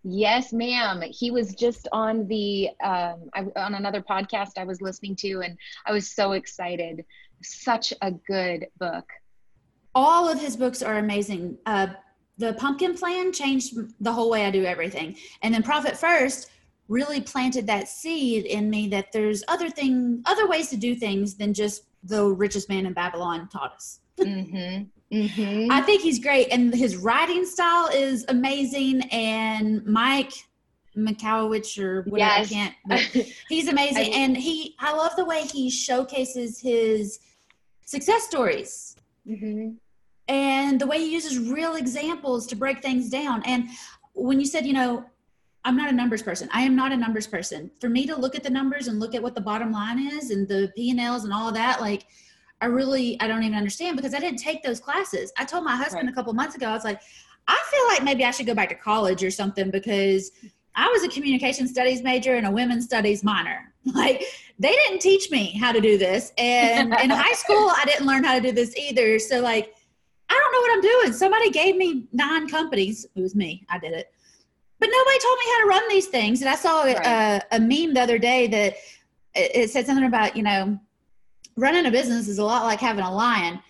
[0.03, 1.03] Yes, ma'am.
[1.03, 5.59] He was just on the um, I, on another podcast I was listening to, and
[5.85, 7.05] I was so excited.
[7.42, 9.07] Such a good book.
[9.94, 11.59] All of his books are amazing.
[11.66, 11.88] Uh,
[12.38, 16.50] the Pumpkin Plan changed the whole way I do everything, and then Profit First
[16.90, 21.37] really planted that seed in me that there's other thing other ways to do things
[21.37, 24.83] than just the richest man in babylon taught us mm-hmm.
[25.16, 25.70] Mm-hmm.
[25.70, 30.33] i think he's great and his writing style is amazing and mike
[30.96, 32.53] Michalowicz or whatever yes.
[32.53, 32.74] I can't
[33.48, 37.20] he's amazing I, and he I love the way he showcases his
[37.87, 39.74] success stories mm-hmm.
[40.26, 43.68] and the way he uses real examples to break things down and
[44.14, 45.05] when you said you know
[45.64, 46.49] I'm not a numbers person.
[46.53, 47.70] I am not a numbers person.
[47.81, 50.31] For me to look at the numbers and look at what the bottom line is
[50.31, 52.07] and the P and Ls and all of that, like
[52.61, 55.33] I really I don't even understand because I didn't take those classes.
[55.37, 56.12] I told my husband right.
[56.12, 57.01] a couple months ago, I was like,
[57.46, 60.33] I feel like maybe I should go back to college or something because
[60.75, 63.66] I was a communication studies major and a women's studies minor.
[63.94, 64.23] Like
[64.59, 66.35] they didn't teach me how to do this.
[66.37, 69.18] And in high school I didn't learn how to do this either.
[69.18, 69.75] So like
[70.29, 71.12] I don't know what I'm doing.
[71.14, 73.07] Somebody gave me nine companies.
[73.14, 73.66] It was me.
[73.70, 74.12] I did it
[74.81, 76.40] but nobody told me how to run these things.
[76.40, 76.97] And I saw right.
[77.53, 78.77] a, a, meme the other day that
[79.35, 80.81] it, said something about, you know,
[81.57, 83.61] running a business is a lot like having a lion.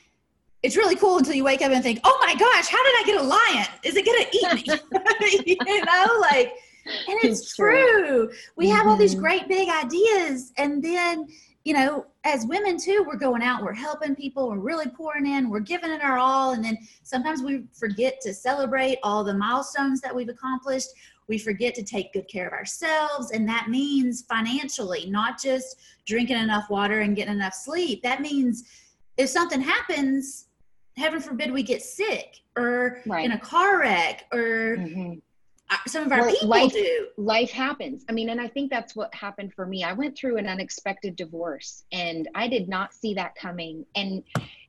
[0.62, 3.02] It's really cool until you wake up and think, oh my gosh, how did I
[3.04, 3.66] get a lion?
[3.82, 5.56] Is it going to eat me?
[5.66, 6.52] you know, like,
[7.08, 8.04] and it's, it's true.
[8.06, 8.30] true.
[8.56, 8.76] We mm-hmm.
[8.76, 9.22] have all these mm-hmm.
[9.22, 10.52] great big ideas.
[10.58, 11.26] And then
[11.64, 15.50] you know, as women too, we're going out, we're helping people, we're really pouring in,
[15.50, 16.52] we're giving it our all.
[16.52, 20.88] And then sometimes we forget to celebrate all the milestones that we've accomplished.
[21.28, 23.30] We forget to take good care of ourselves.
[23.30, 28.02] And that means financially, not just drinking enough water and getting enough sleep.
[28.02, 28.64] That means
[29.18, 30.46] if something happens,
[30.96, 33.24] heaven forbid we get sick or right.
[33.24, 35.18] in a car wreck or mm-hmm
[35.86, 37.08] some of our well, people life, do.
[37.16, 38.04] Life happens.
[38.08, 39.84] I mean, and I think that's what happened for me.
[39.84, 43.86] I went through an unexpected divorce and I did not see that coming.
[43.94, 44.22] And,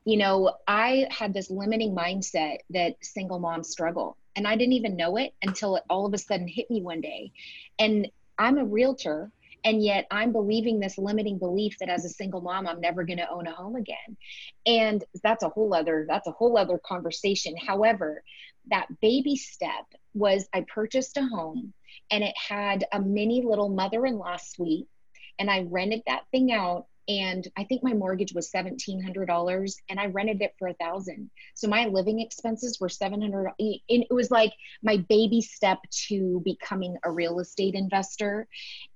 [0.06, 4.18] you know, I had this limiting mindset that single moms struggle.
[4.36, 7.02] And I didn't even know it until it all of a sudden hit me one
[7.02, 7.32] day.
[7.80, 9.32] And I'm a realtor
[9.64, 13.18] and yet i'm believing this limiting belief that as a single mom i'm never going
[13.18, 14.18] to own a home again
[14.66, 18.24] and that's a whole other that's a whole other conversation however
[18.70, 21.74] that baby step was I purchased a home
[22.10, 24.88] and it had a mini little mother in law suite.
[25.40, 29.76] And I rented that thing out and I think my mortgage was seventeen hundred dollars,
[29.90, 31.32] and I rented it for a thousand.
[31.56, 33.52] So my living expenses were seven hundred.
[33.58, 38.48] It was like my baby step to becoming a real estate investor.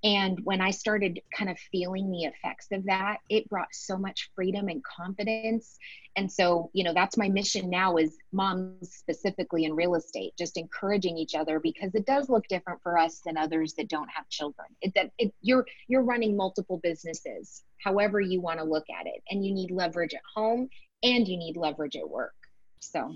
[0.04, 4.30] And when I started kind of feeling the effects of that, it brought so much
[4.36, 5.78] freedom and confidence.
[6.18, 10.58] And so, you know, that's my mission now is moms specifically in real estate, just
[10.58, 14.28] encouraging each other because it does look different for us than others that don't have
[14.30, 14.68] children.
[14.82, 19.22] It, that it, you're you're running multiple businesses however you want to look at it.
[19.30, 20.70] And you need leverage at home
[21.04, 22.34] and you need leverage at work.
[22.80, 23.16] So,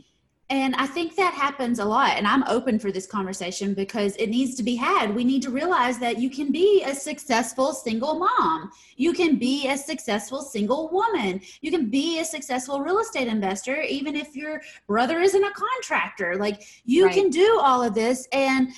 [0.52, 2.18] and I think that happens a lot.
[2.18, 5.14] And I'm open for this conversation because it needs to be had.
[5.14, 8.72] We need to realize that you can be a successful single mom.
[8.96, 11.42] You can be a successful single woman.
[11.62, 16.36] You can be a successful real estate investor, even if your brother isn't a contractor.
[16.36, 17.14] Like you right.
[17.14, 18.28] can do all of this.
[18.32, 18.70] And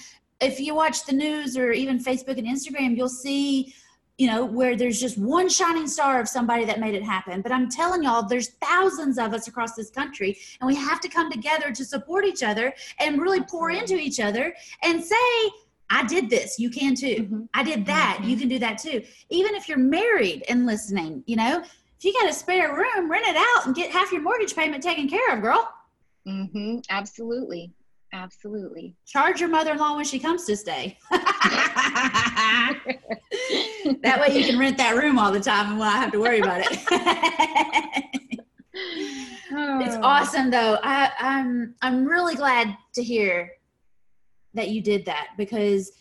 [0.41, 3.73] if you watch the news or even Facebook and Instagram, you'll see
[4.21, 7.41] you know, where there's just one shining star of somebody that made it happen.
[7.41, 11.10] But I'm telling y'all, there's thousands of us across this country, and we have to
[11.10, 14.53] come together to support each other and really pour into each other
[14.84, 15.15] and say,
[15.89, 17.15] I did this, you can too.
[17.15, 17.41] Mm-hmm.
[17.55, 18.29] I did that, mm-hmm.
[18.29, 19.01] you can do that too.
[19.31, 23.25] Even if you're married and listening, you know, if you got a spare room, rent
[23.25, 25.67] it out and get half your mortgage payment taken care of, girl.
[26.27, 26.77] Mm-hmm.
[26.91, 27.73] Absolutely.
[28.13, 28.93] Absolutely.
[29.07, 30.99] Charge your mother in law when she comes to stay.
[34.04, 36.39] that way you can rent that room all the time and won't have to worry
[36.39, 38.12] about it.
[39.54, 40.02] It's oh.
[40.02, 40.78] awesome though.
[40.82, 43.52] I, I'm I'm really glad to hear
[44.54, 45.91] that you did that because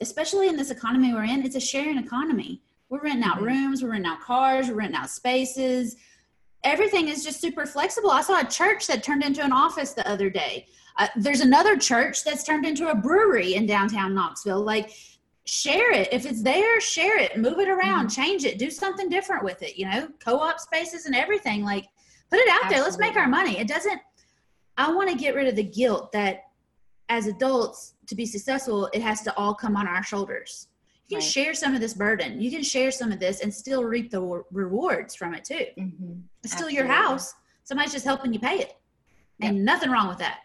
[0.00, 2.62] especially in this economy we're in, it's a sharing economy.
[2.88, 5.96] We're renting out rooms, we're renting out cars, we're renting out spaces.
[6.64, 8.10] Everything is just super flexible.
[8.10, 10.66] I saw a church that turned into an office the other day.
[10.98, 14.62] Uh, there's another church that's turned into a brewery in downtown Knoxville.
[14.62, 14.92] Like,
[15.46, 16.08] share it.
[16.12, 18.22] If it's there, share it, move it around, mm-hmm.
[18.22, 21.64] change it, do something different with it, you know, co op spaces and everything.
[21.64, 21.86] Like,
[22.30, 22.74] put it out Absolutely.
[22.74, 22.82] there.
[22.82, 23.58] Let's make our money.
[23.58, 24.00] It doesn't,
[24.76, 26.40] I want to get rid of the guilt that
[27.08, 30.68] as adults, to be successful, it has to all come on our shoulders.
[31.08, 31.32] You can right.
[31.32, 32.40] share some of this burden.
[32.40, 35.66] You can share some of this and still reap the rewards from it too.
[35.78, 36.14] Mm-hmm.
[36.42, 36.74] It's still Absolutely.
[36.74, 37.32] your house.
[37.62, 38.72] Somebody's just helping you pay it.
[39.40, 40.40] And nothing wrong with that.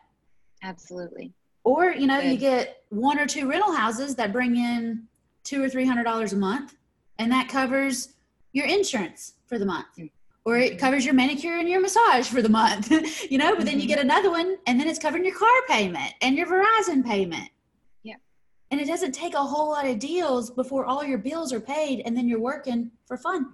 [0.64, 1.34] Absolutely.
[1.72, 2.32] Or, you know, Good.
[2.32, 5.04] you get one or two rental houses that bring in
[5.46, 6.76] two or three hundred dollars a month,
[7.18, 8.10] and that covers
[8.52, 9.88] your insurance for the month.
[9.98, 10.08] Mm-hmm.
[10.44, 12.92] Or it covers your manicure and your massage for the month,
[13.32, 13.66] you know, but mm-hmm.
[13.68, 13.88] then you mm-hmm.
[13.88, 17.50] get another one and then it's covering your car payment and your Verizon payment.
[18.04, 18.16] Yeah.
[18.72, 22.02] And it doesn't take a whole lot of deals before all your bills are paid
[22.06, 23.54] and then you're working for fun.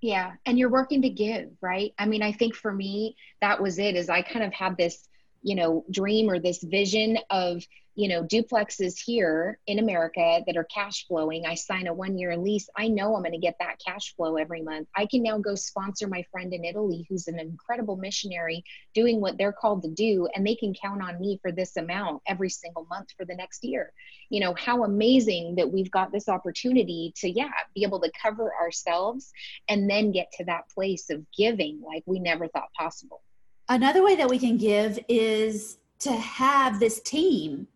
[0.00, 0.32] Yeah.
[0.46, 1.92] And you're working to give, right?
[1.98, 5.08] I mean, I think for me, that was it is I kind of had this
[5.42, 7.62] you know dream or this vision of
[7.94, 11.44] you know duplexes here in america that are cash flowing.
[11.44, 12.68] I sign a one year lease.
[12.76, 14.88] I know i'm going to get that cash flow every month.
[14.96, 19.36] I can now go sponsor my friend in italy who's an incredible missionary doing what
[19.36, 22.86] they're called to do and they can count on me for this amount every single
[22.88, 23.92] month for the next year.
[24.30, 28.54] You know how amazing that we've got this opportunity to yeah be able to cover
[28.54, 29.32] ourselves
[29.68, 33.22] and then get to that place of giving like we never thought possible
[33.68, 37.66] Another way that we can give is to have this team.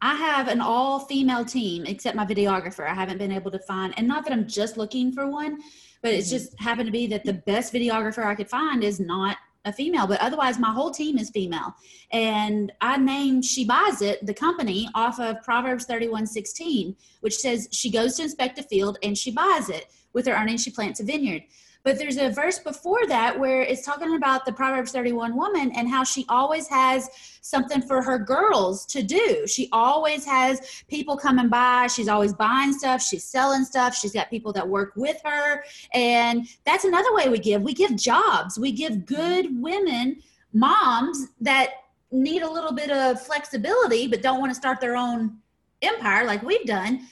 [0.00, 2.86] I have an all female team except my videographer.
[2.88, 5.58] I haven't been able to find, and not that I'm just looking for one,
[6.02, 6.36] but it's mm-hmm.
[6.36, 10.06] just happened to be that the best videographer I could find is not a female,
[10.06, 11.74] but otherwise my whole team is female.
[12.12, 17.68] And I named She Buys It, the company, off of Proverbs 31 16, which says
[17.72, 19.86] she goes to inspect a field and she buys it.
[20.12, 21.42] With her earnings, she plants a vineyard.
[21.86, 25.88] But there's a verse before that where it's talking about the Proverbs 31 woman and
[25.88, 27.08] how she always has
[27.42, 29.46] something for her girls to do.
[29.46, 31.86] She always has people coming by.
[31.86, 33.00] She's always buying stuff.
[33.00, 33.94] She's selling stuff.
[33.94, 35.62] She's got people that work with her.
[35.94, 37.62] And that's another way we give.
[37.62, 38.58] We give jobs.
[38.58, 40.20] We give good women,
[40.52, 41.70] moms that
[42.10, 45.38] need a little bit of flexibility but don't want to start their own
[45.82, 47.06] empire like we've done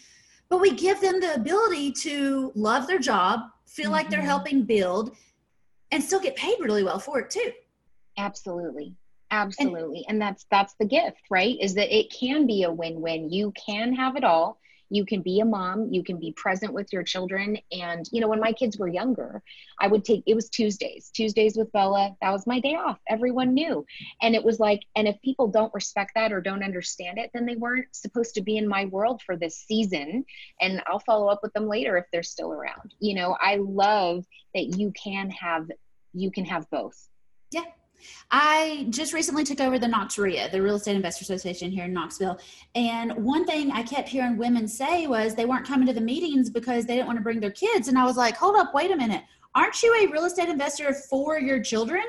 [0.48, 3.92] but we give them the ability to love their job feel mm-hmm.
[3.92, 4.28] like they're mm-hmm.
[4.28, 5.16] helping build
[5.90, 7.52] and still get paid really well for it too.
[8.18, 8.94] Absolutely.
[9.30, 10.04] Absolutely.
[10.08, 11.56] And, and that's that's the gift right?
[11.60, 13.30] Is that it can be a win-win.
[13.30, 14.58] You can have it all
[14.90, 17.58] you can be a mom you can be present with your children.
[17.72, 19.42] And you know when my kids were younger
[19.80, 22.16] i would take it was tuesdays tuesdays with bella.
[22.20, 22.98] That was my day off.
[23.08, 23.84] Everyone knew.
[24.22, 27.46] And it was like and if people don't respect that or don't understand it then
[27.46, 30.24] they weren't supposed to be in my world for this season.
[30.60, 32.94] And i'll follow up with them later if they're still around.
[33.00, 35.70] You know i love that you can have
[36.12, 37.08] you can have both.
[37.50, 37.64] Yeah
[38.30, 41.92] I just recently took over the Knox REIA, the Real Estate Investor Association here in
[41.92, 42.38] Knoxville.
[42.74, 46.50] And one thing I kept hearing women say was they weren't coming to the meetings
[46.50, 47.88] because they didn't want to bring their kids.
[47.88, 49.22] And I was like, hold up, wait a minute.
[49.54, 52.02] Aren't you a real estate investor for your children?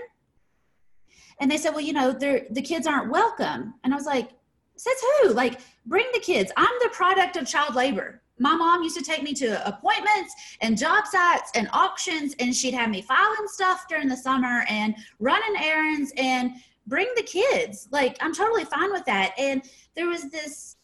[1.40, 3.76] And they said, well, you know, the kids aren't welcome.
[3.84, 4.30] And I was like,
[4.78, 5.30] says who?
[5.30, 6.52] Like, bring the kids.
[6.58, 10.78] I'm the product of child labor my mom used to take me to appointments and
[10.78, 15.64] job sites and auctions and she'd have me filing stuff during the summer and running
[15.64, 16.52] errands and
[16.88, 17.88] bring the kids.
[17.92, 19.34] Like i'm totally fine with that.
[19.38, 19.64] And
[19.96, 20.78] there was this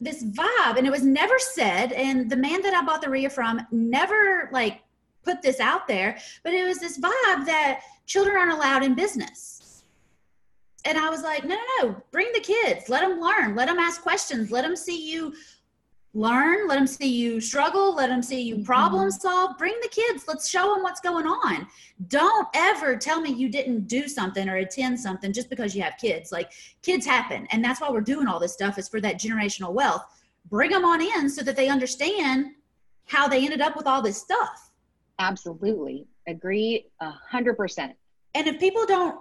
[0.00, 3.30] this vibe and it was never said and the man that i bought the REIA
[3.30, 4.80] from never like
[5.22, 9.84] put this out there but it was this vibe that children aren't allowed in business.
[10.86, 12.88] And i was like no no no bring the kids.
[12.88, 13.54] Let them learn.
[13.54, 14.50] Let them ask questions.
[14.50, 15.34] Let them see you
[16.14, 19.20] learn let them see you struggle let them see you problem mm-hmm.
[19.20, 19.58] solve.
[19.58, 20.24] Bring the kids.
[20.28, 21.66] Let's show them what's going on.
[22.08, 25.94] Don't ever tell me you didn't do something or attend something just because you have
[26.00, 26.30] kids.
[26.32, 29.72] Like kids happen and that's why we're doing all this stuff is for that generational
[29.72, 30.04] wealth.
[30.50, 32.52] Bring them on in so that they understand
[33.06, 34.70] how they ended up with all this stuff.
[35.18, 36.06] Absolutely.
[36.26, 37.94] Agree a hundred percent.
[38.34, 39.18] And if people don't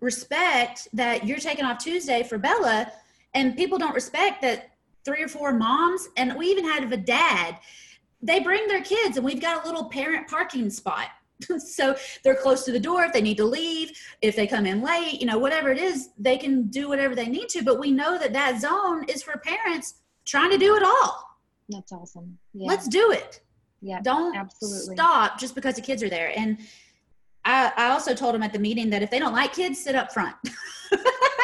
[0.00, 2.92] respect that you're taking off tuesday for bella
[3.34, 4.71] and people don't respect that
[5.04, 7.58] three or four moms, and we even had a dad.
[8.22, 11.08] They bring their kids, and we've got a little parent parking spot.
[11.58, 14.80] so they're close to the door if they need to leave if they come in
[14.80, 17.90] late you know whatever it is they can do whatever they need to but we
[17.90, 21.36] know that that zone is for parents trying to do it all
[21.68, 22.68] that's awesome yeah.
[22.68, 23.40] let's do it
[23.80, 26.58] yeah don't absolutely stop just because the kids are there and
[27.44, 29.96] I, I also told them at the meeting that if they don't like kids sit
[29.96, 30.36] up front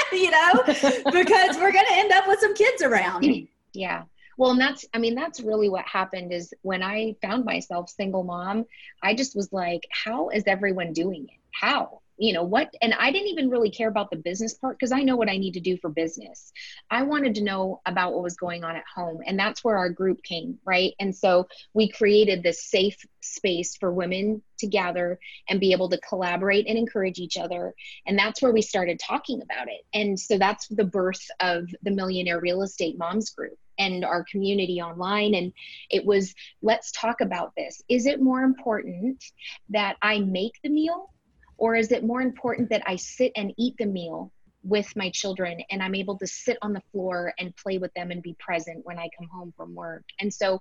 [0.12, 3.25] you know, because we're going to end up with some kids around.
[3.75, 4.05] Yeah.
[4.38, 8.25] Well, and that's, I mean, that's really what happened is when I found myself single
[8.25, 8.64] mom,
[9.03, 11.38] I just was like, how is everyone doing it?
[11.53, 12.01] How?
[12.19, 15.03] You know what and i didn't even really care about the business part because i
[15.03, 16.53] know what i need to do for business
[16.91, 19.89] i wanted to know about what was going on at home and that's where our
[19.89, 25.61] group came right and so we created this safe space for women to gather and
[25.61, 27.75] be able to collaborate and encourage each other
[28.07, 31.91] and that's where we started talking about it and so that's the birth of the
[31.91, 35.35] millionaire real estate moms group and our community online.
[35.35, 35.53] And
[35.89, 37.81] it was, let's talk about this.
[37.89, 39.25] Is it more important
[39.69, 41.11] that I make the meal
[41.59, 44.33] or is it more important that I sit and eat the meal
[44.64, 48.11] with my children and I'm able to sit on the floor and play with them
[48.11, 50.05] and be present when I come home from work?
[50.21, 50.61] And so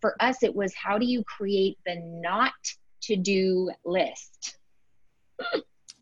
[0.00, 2.52] for us, it was how do you create the not
[3.02, 4.58] to do list?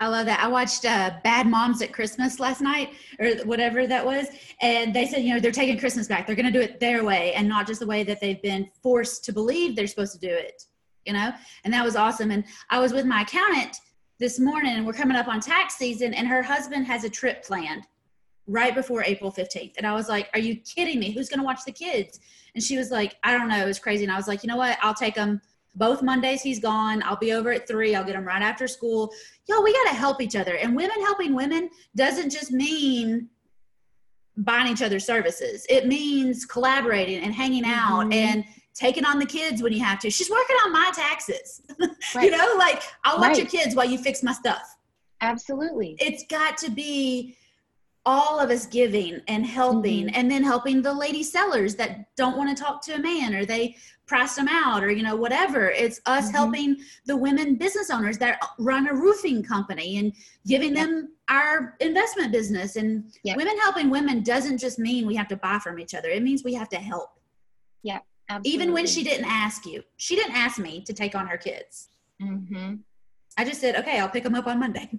[0.01, 0.41] I love that.
[0.41, 4.27] I watched uh, Bad Moms at Christmas last night, or whatever that was,
[4.61, 6.27] and they said, you know, they're taking Christmas back.
[6.27, 8.69] They're going to do it their way, and not just the way that they've been
[8.83, 10.65] forced to believe they're supposed to do it.
[11.07, 11.33] You know,
[11.65, 12.31] and that was awesome.
[12.31, 13.77] And I was with my accountant
[14.19, 17.45] this morning and we're coming up on tax season and her husband has a trip
[17.45, 17.87] planned
[18.47, 19.75] right before April 15th.
[19.77, 21.11] And I was like, Are you kidding me?
[21.11, 22.21] Who's going to watch the kids?
[22.55, 23.63] And she was like, I don't know.
[23.63, 24.05] It was crazy.
[24.05, 24.79] And I was like, You know what?
[24.83, 25.41] I'll take them
[25.75, 26.43] both Mondays.
[26.43, 27.03] He's gone.
[27.03, 27.95] I'll be over at three.
[27.95, 29.11] I'll get him right after school.
[29.49, 30.57] Yo, we got to help each other.
[30.57, 33.29] And women helping women doesn't just mean
[34.37, 38.13] buying each other services, it means collaborating and hanging out mm-hmm.
[38.13, 38.45] and
[38.75, 40.11] taking on the kids when you have to.
[40.11, 41.63] She's working on my taxes.
[42.15, 42.27] Right.
[42.27, 43.39] you know, like I'll watch right.
[43.39, 44.77] your kids while you fix my stuff.
[45.21, 45.97] Absolutely.
[45.99, 47.37] It's got to be
[48.07, 50.15] all of us giving and helping mm-hmm.
[50.15, 53.47] and then helping the lady sellers that don't want to talk to a man or
[53.47, 53.75] they
[54.07, 56.37] price them out or you know whatever it's us mm-hmm.
[56.37, 56.77] helping
[57.07, 60.13] the women business owners that run a roofing company and
[60.47, 60.87] giving yep.
[60.87, 63.39] them our investment business and yep.
[63.39, 66.45] women helping women doesn't just mean we have to buy from each other it means
[66.45, 67.19] we have to help
[67.83, 68.51] yeah Absolutely.
[68.53, 71.89] Even when she didn't ask you, she didn't ask me to take on her kids.
[72.23, 72.77] Mm-hmm.
[73.37, 74.91] I just said, okay, I'll pick them up on Monday.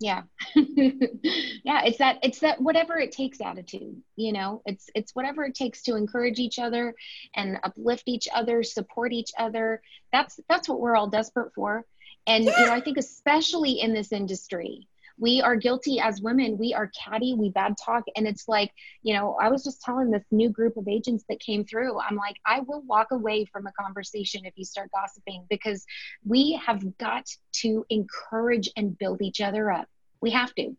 [0.00, 0.22] Yeah.
[0.54, 4.62] yeah, it's that it's that whatever it takes attitude, you know.
[4.64, 6.94] It's it's whatever it takes to encourage each other
[7.36, 9.82] and uplift each other, support each other.
[10.10, 11.84] That's that's what we're all desperate for.
[12.26, 12.60] And yeah.
[12.60, 14.88] you know, I think especially in this industry,
[15.20, 16.56] we are guilty as women.
[16.58, 17.34] We are catty.
[17.34, 18.04] We bad talk.
[18.16, 21.40] And it's like you know i was just telling this new group of agents that
[21.40, 25.44] came through i'm like i will walk away from a conversation if you start gossiping
[25.48, 25.84] because
[26.24, 29.88] we have got to encourage and build each other up.
[30.20, 30.76] We have to.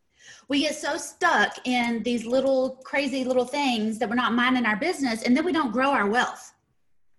[0.48, 4.76] We get so stuck in these little crazy little things that we're not minding our
[4.76, 6.54] business and then we don't grow our wealth.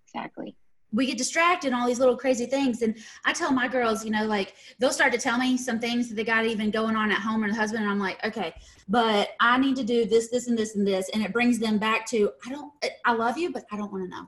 [0.07, 0.55] Exactly
[0.93, 2.83] we get distracted all these little crazy things.
[2.83, 6.07] And I tell my girls, you know, like they'll start to tell me some things
[6.07, 7.83] that they got even going on at home or the husband.
[7.83, 8.53] And I'm like, okay,
[8.87, 11.09] but I need to do this, this, and this, and this.
[11.13, 12.71] And it brings them back to, I don't,
[13.05, 14.27] I love you, but I don't want to know.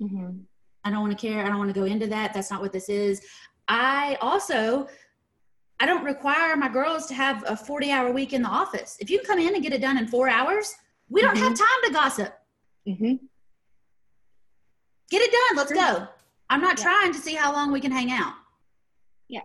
[0.00, 0.38] Mm-hmm.
[0.84, 1.44] I don't want to care.
[1.44, 2.32] I don't want to go into that.
[2.32, 3.20] That's not what this is.
[3.66, 4.86] I also,
[5.80, 8.96] I don't require my girls to have a 40 hour week in the office.
[9.00, 10.72] If you can come in and get it done in four hours,
[11.08, 11.44] we don't mm-hmm.
[11.44, 12.38] have time to gossip.
[12.86, 13.14] Mm-hmm.
[15.10, 15.56] Get it done.
[15.56, 16.08] Let's go.
[16.50, 16.84] I'm not yeah.
[16.84, 18.34] trying to see how long we can hang out.
[19.28, 19.40] Yeah.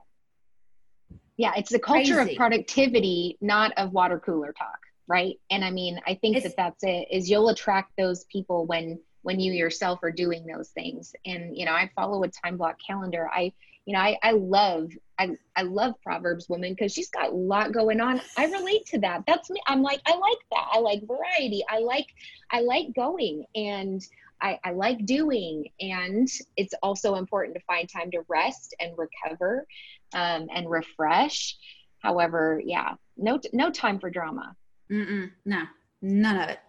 [1.37, 1.53] Yeah.
[1.55, 2.31] It's the culture Crazy.
[2.31, 4.79] of productivity, not of water cooler talk.
[5.07, 5.39] Right.
[5.49, 8.99] And I mean, I think it's, that that's it is you'll attract those people when,
[9.23, 11.13] when you yourself are doing those things.
[11.25, 13.29] And, you know, I follow a time block calendar.
[13.31, 13.51] I,
[13.85, 17.73] you know, I, I love, I, I love Proverbs woman because she's got a lot
[17.73, 18.21] going on.
[18.37, 19.23] I relate to that.
[19.27, 19.59] That's me.
[19.67, 20.67] I'm like, I like that.
[20.71, 21.63] I like variety.
[21.69, 22.07] I like,
[22.51, 23.45] I like going.
[23.55, 24.01] And
[24.41, 25.67] I, I like doing.
[25.79, 26.27] And
[26.57, 29.65] it's also important to find time to rest and recover
[30.13, 31.57] um, and refresh.
[31.99, 34.55] However, yeah, no, no time for drama.
[34.91, 35.63] Mm-mm, no,
[36.01, 36.59] none of it.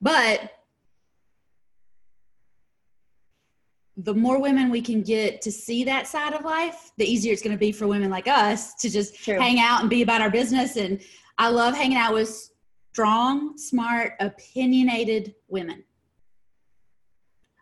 [0.00, 0.50] But
[3.96, 7.42] the more women we can get to see that side of life, the easier it's
[7.42, 9.38] going to be for women like us to just True.
[9.38, 10.76] hang out and be about our business.
[10.76, 11.00] And
[11.38, 12.50] I love hanging out with
[12.92, 15.84] strong, smart, opinionated women.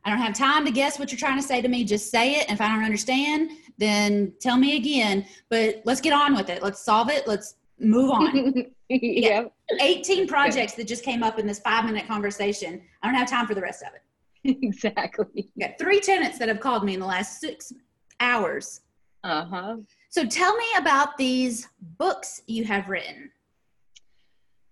[0.05, 1.85] I don't have time to guess what you're trying to say to me.
[1.85, 2.47] Just say it.
[2.49, 5.27] And if I don't understand, then tell me again.
[5.49, 6.63] But let's get on with it.
[6.63, 7.27] Let's solve it.
[7.27, 8.67] Let's move on.
[8.89, 9.45] yeah.
[9.81, 12.83] 18 projects that just came up in this five minute conversation.
[13.03, 14.03] I don't have time for the rest of it.
[14.63, 15.51] Exactly.
[15.61, 17.73] Got three tenants that have called me in the last six
[18.19, 18.81] hours.
[19.23, 19.77] Uh huh.
[20.09, 23.31] So tell me about these books you have written.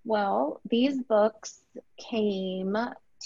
[0.05, 1.61] Well, these books
[1.99, 2.77] came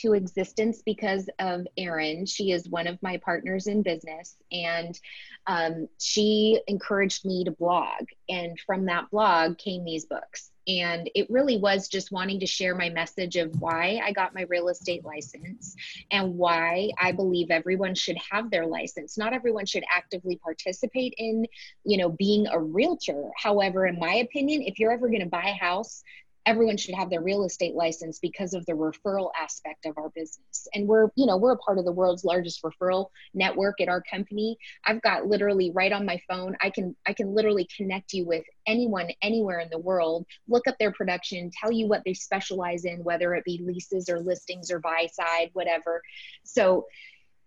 [0.02, 2.26] to existence because of Erin.
[2.26, 4.98] She is one of my partners in business, and
[5.46, 8.06] um, she encouraged me to blog.
[8.28, 10.50] And from that blog came these books.
[10.66, 14.46] And it really was just wanting to share my message of why I got my
[14.48, 15.76] real estate license
[16.10, 19.18] and why I believe everyone should have their license.
[19.18, 21.46] Not everyone should actively participate in,
[21.84, 23.30] you know, being a realtor.
[23.36, 26.02] However, in my opinion, if you're ever going to buy a house,
[26.46, 30.68] everyone should have their real estate license because of the referral aspect of our business.
[30.74, 34.02] And we're you know we're a part of the world's largest referral network at our
[34.02, 34.56] company.
[34.84, 38.44] I've got literally right on my phone i can i can literally connect you with
[38.66, 43.02] anyone anywhere in the world look up their production tell you what they specialize in
[43.04, 46.02] whether it be leases or listings or buy side whatever.
[46.44, 46.86] So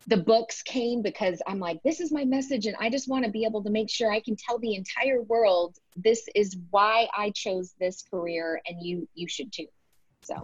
[0.08, 3.32] the books came because I'm like, this is my message, and I just want to
[3.32, 7.32] be able to make sure I can tell the entire world this is why I
[7.32, 9.68] chose this career, and you you should too.
[10.22, 10.44] So,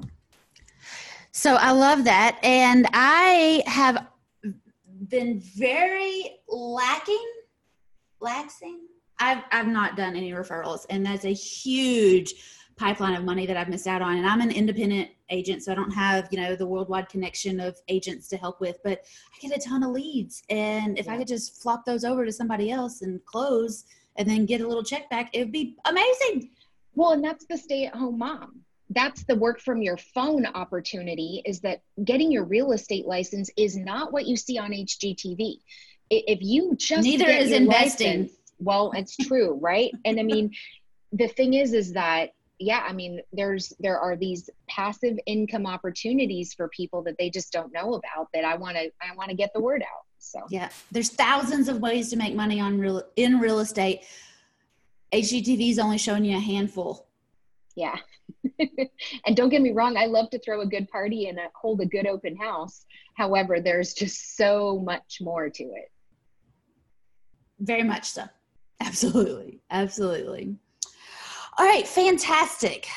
[1.31, 4.07] so I love that, and I have
[5.07, 7.25] been very lacking,
[8.21, 8.79] laxing.
[9.19, 12.33] I've I've not done any referrals, and that's a huge
[12.75, 14.17] pipeline of money that I've missed out on.
[14.17, 17.77] And I'm an independent agent, so I don't have, you know, the worldwide connection of
[17.87, 19.03] agents to help with, but
[19.33, 20.43] I get a ton of leads.
[20.49, 21.13] And if yeah.
[21.13, 24.67] I could just flop those over to somebody else and close and then get a
[24.67, 26.51] little check back, it would be amazing.
[26.95, 28.61] Well, and that's the stay at home mom.
[28.89, 33.75] That's the work from your phone opportunity is that getting your real estate license is
[33.75, 35.57] not what you see on HGTV.
[36.09, 38.21] If you just neither is investing.
[38.21, 39.91] License, well, it's true, right?
[40.05, 40.51] And I mean,
[41.11, 46.53] the thing is, is that yeah i mean there's there are these passive income opportunities
[46.53, 49.35] for people that they just don't know about that i want to i want to
[49.35, 50.39] get the word out so.
[50.49, 54.01] Yeah there's thousands of ways to make money on real in real estate.
[55.13, 57.07] Hgtv is only showing you a handful.
[57.75, 57.97] Yeah.
[59.25, 61.85] And don't get me wrong i love to throw a good party and hold a
[61.85, 62.85] good open house.
[63.15, 65.91] However there's just so much more to it.
[67.59, 68.23] Very much so.
[68.79, 70.55] Absolutely absolutely
[71.57, 72.87] all right, fantastic.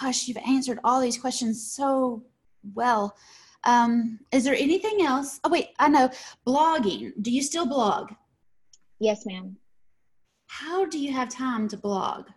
[0.00, 2.22] Gosh, you've answered all these questions so
[2.74, 3.16] well.
[3.64, 5.40] Um, is there anything else?
[5.44, 6.10] Oh, wait, I know.
[6.46, 7.12] Blogging.
[7.20, 8.12] Do you still blog?
[9.00, 9.56] Yes, ma'am.
[10.46, 12.28] How do you have time to blog?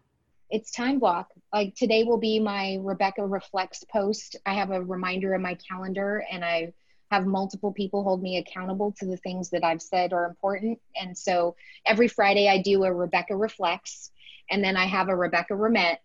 [0.50, 1.30] It's time block.
[1.54, 4.36] Like today will be my Rebecca Reflects post.
[4.46, 6.74] I have a reminder in my calendar and I
[7.12, 10.80] have multiple people hold me accountable to the things that I've said are important.
[11.00, 14.12] And so every Friday I do a Rebecca Reflects
[14.50, 15.56] and then I have a Rebecca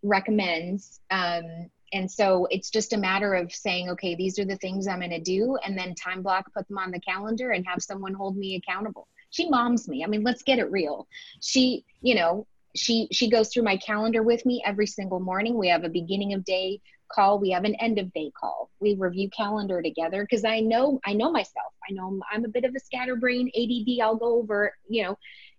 [0.03, 1.01] recommends.
[1.11, 4.99] Um, and so it's just a matter of saying, okay, these are the things I'm
[4.99, 8.14] going to do, and then time block, put them on the calendar, and have someone
[8.14, 9.07] hold me accountable.
[9.30, 10.03] She moms me.
[10.05, 11.07] I mean, let's get it real.
[11.40, 15.57] She, you know, she she goes through my calendar with me every single morning.
[15.57, 16.80] We have a beginning of day
[17.12, 17.38] call.
[17.38, 18.70] We have an end of day call.
[18.80, 21.72] We review calendar together because I know I know myself.
[21.88, 24.03] I know I'm, I'm a bit of a scatterbrain, ADD.
[24.03, 25.18] I'll go over, you know,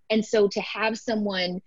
[0.09, 1.61] and so to have someone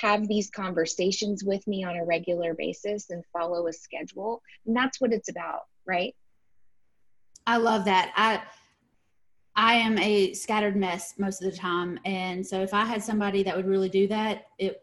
[0.00, 4.42] have these conversations with me on a regular basis and follow a schedule.
[4.66, 6.14] And that's what it's about, right?
[7.46, 8.12] I love that.
[8.16, 8.42] I
[9.58, 11.98] I am a scattered mess most of the time.
[12.04, 14.82] And so if I had somebody that would really do that, it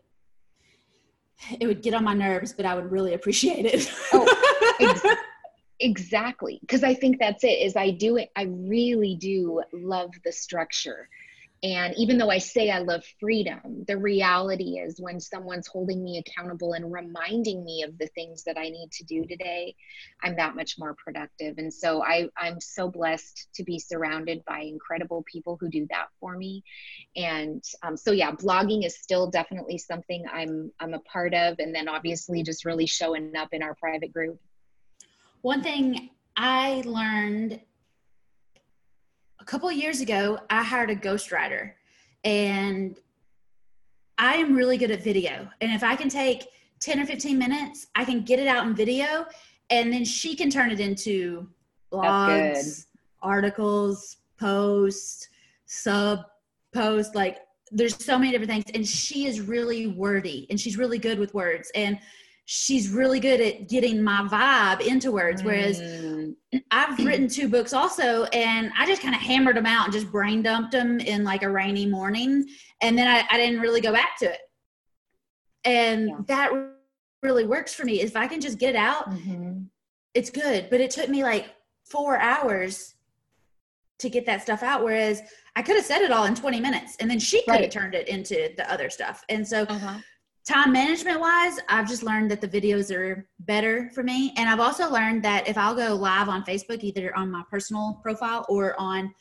[1.59, 3.91] it would get on my nerves, but I would really appreciate it.
[4.13, 5.17] oh, ex-
[5.79, 6.57] exactly.
[6.61, 7.59] Because I think that's it.
[7.59, 8.29] Is I do it.
[8.35, 11.07] I really do love the structure
[11.63, 16.17] and even though I say I love freedom, the reality is when someone's holding me
[16.17, 19.73] accountable and reminding me of the things that I need to do today,
[20.21, 21.57] I'm that much more productive.
[21.57, 26.07] And so I, I'm so blessed to be surrounded by incredible people who do that
[26.19, 26.65] for me.
[27.15, 31.73] And um, so yeah, blogging is still definitely something I'm I'm a part of, and
[31.73, 34.37] then obviously just really showing up in our private group.
[35.41, 37.61] One thing I learned
[39.43, 41.73] a couple of years ago, I hired a ghostwriter
[42.23, 42.97] and
[44.17, 45.49] I am really good at video.
[45.59, 46.47] And if I can take
[46.79, 49.25] 10 or 15 minutes, I can get it out in video
[49.69, 51.49] and then she can turn it into
[51.91, 52.85] blogs,
[53.21, 55.27] articles, posts,
[55.65, 56.23] sub
[56.73, 57.13] posts.
[57.13, 57.39] Like
[57.69, 58.65] there's so many different things.
[58.73, 61.69] And she is really wordy and she's really good with words.
[61.75, 61.99] And
[62.45, 65.43] she's really good at getting my vibe into words.
[65.43, 66.35] Whereas mm.
[66.71, 70.11] I've written two books also, and I just kind of hammered them out and just
[70.11, 72.45] brain dumped them in like a rainy morning.
[72.81, 74.39] And then I, I didn't really go back to it.
[75.63, 76.15] And yeah.
[76.27, 76.51] that
[77.21, 78.01] really works for me.
[78.01, 79.61] If I can just get it out, mm-hmm.
[80.13, 80.67] it's good.
[80.69, 81.53] But it took me like
[81.85, 82.95] four hours
[83.99, 84.83] to get that stuff out.
[84.83, 85.21] Whereas
[85.55, 87.71] I could have said it all in 20 minutes and then she could have right.
[87.71, 89.23] turned it into the other stuff.
[89.29, 89.99] And so uh-huh
[90.47, 94.33] time management wise i've just learned that the videos are better for me.
[94.37, 97.99] And i've also learned that if i'll go live on facebook either on my personal
[98.03, 99.13] profile or on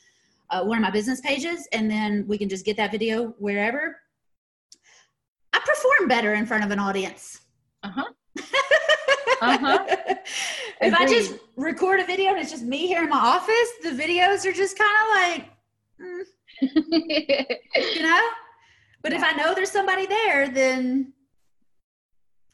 [0.49, 3.97] uh, one of my business pages and then we can just get that video wherever
[5.53, 7.41] i perform better in front of an audience.
[7.83, 8.05] Uh-huh.
[9.41, 9.85] Uh-huh.
[10.79, 13.89] If i just record a video and it's just me here in my office the
[13.89, 15.49] videos are just kind of like
[15.99, 16.23] mm.
[17.95, 18.21] you know
[19.03, 19.19] but yeah.
[19.19, 21.13] if I know there's somebody there, then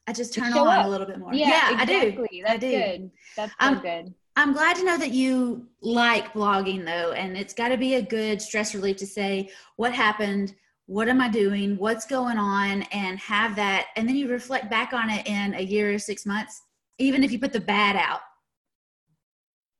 [0.08, 0.86] I just turn on up.
[0.88, 1.34] a little bit more.
[1.34, 2.42] Yeah, yeah exactly.
[2.42, 2.44] I do.
[2.44, 2.72] That's I do.
[2.72, 3.12] good.
[3.38, 4.14] That's so I'm, good.
[4.36, 8.02] I'm glad to know that you like blogging though, and it's got to be a
[8.02, 10.56] good stress relief to say what happened,
[10.88, 14.94] what am I doing, what's going on, and have that, and then you reflect back
[14.94, 16.64] on it in a year or six months.
[16.98, 18.22] Even if you put the bad out,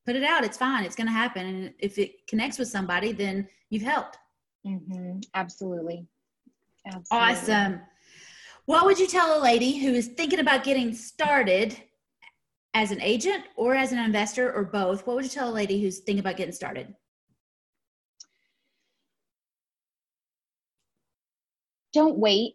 [0.06, 0.44] put it out.
[0.44, 0.84] It's fine.
[0.84, 4.16] It's going to happen, and if it connects with somebody, then you've helped.
[4.64, 5.20] Mm-hmm.
[5.34, 6.06] Absolutely.
[6.86, 7.06] Absolutely.
[7.10, 7.80] Awesome.
[8.66, 11.76] What would you tell a lady who is thinking about getting started
[12.74, 15.06] as an agent or as an investor or both?
[15.06, 16.94] What would you tell a lady who's thinking about getting started?
[21.92, 22.54] Don't wait.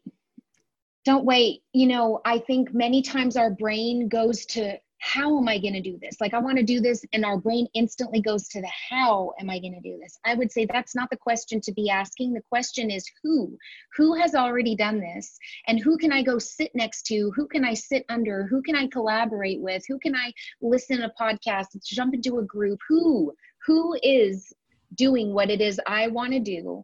[1.03, 1.61] Don't wait.
[1.73, 5.81] You know, I think many times our brain goes to how am I going to
[5.81, 6.19] do this?
[6.19, 9.51] Like, I want to do this, and our brain instantly goes to the how am
[9.51, 10.17] I going to do this?
[10.25, 12.33] I would say that's not the question to be asking.
[12.33, 13.55] The question is who?
[13.97, 15.37] Who has already done this?
[15.67, 17.31] And who can I go sit next to?
[17.35, 18.47] Who can I sit under?
[18.47, 19.83] Who can I collaborate with?
[19.87, 22.79] Who can I listen to podcasts, jump into a group?
[22.89, 23.31] Who?
[23.67, 24.53] Who is
[24.95, 26.83] doing what it is I want to do?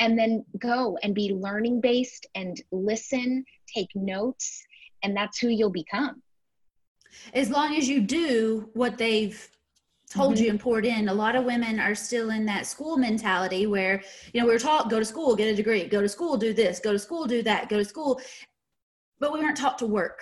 [0.00, 4.60] And then go and be learning based and listen, take notes,
[5.04, 6.20] and that's who you'll become
[7.34, 9.48] as long as you do what they've
[10.10, 10.44] told mm-hmm.
[10.44, 14.02] you and poured in a lot of women are still in that school mentality where
[14.32, 16.52] you know we were taught go to school get a degree go to school do
[16.52, 18.20] this go to school do that go to school
[19.20, 20.20] but we weren't taught to work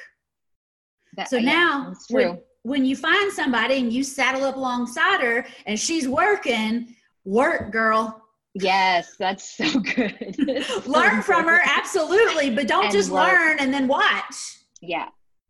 [1.17, 5.47] that, so yeah, now when, when you find somebody and you saddle up alongside her
[5.67, 8.23] and she's working work girl
[8.55, 10.37] Yes, that's so good.
[10.87, 13.29] learn from her, absolutely, but don't and just work.
[13.29, 14.59] learn and then watch.
[14.81, 15.09] Yeah,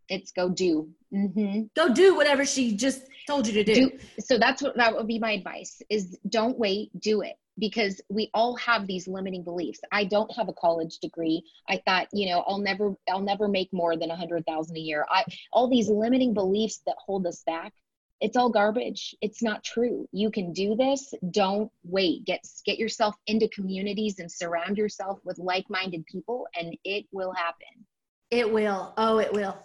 [0.09, 0.89] It's go do.
[1.13, 1.63] Mm-hmm.
[1.75, 3.75] Go do whatever she just told you to do.
[3.75, 3.99] do.
[4.21, 8.31] So that's what that would be my advice: is don't wait, do it because we
[8.35, 9.81] all have these limiting beliefs.
[9.93, 11.43] I don't have a college degree.
[11.69, 14.81] I thought, you know, I'll never I'll never make more than a hundred thousand a
[14.81, 15.05] year.
[15.11, 17.73] I all these limiting beliefs that hold us back.
[18.21, 19.15] It's all garbage.
[19.21, 20.09] It's not true.
[20.13, 21.15] You can do this.
[21.31, 22.25] Don't wait.
[22.25, 27.87] Get get yourself into communities and surround yourself with like-minded people and it will happen.
[28.31, 28.93] It will.
[28.97, 29.57] Oh, it will.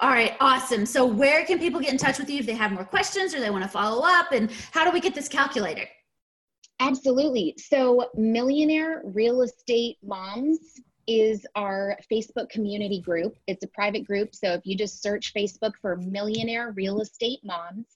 [0.00, 0.84] All right, awesome.
[0.84, 3.40] So where can people get in touch with you if they have more questions or
[3.40, 5.86] they want to follow up and how do we get this calculator?
[6.80, 7.54] Absolutely.
[7.56, 13.36] So, Millionaire Real Estate Moms is our Facebook community group.
[13.46, 14.34] It's a private group.
[14.34, 17.86] So, if you just search Facebook for Millionaire Real Estate Moms,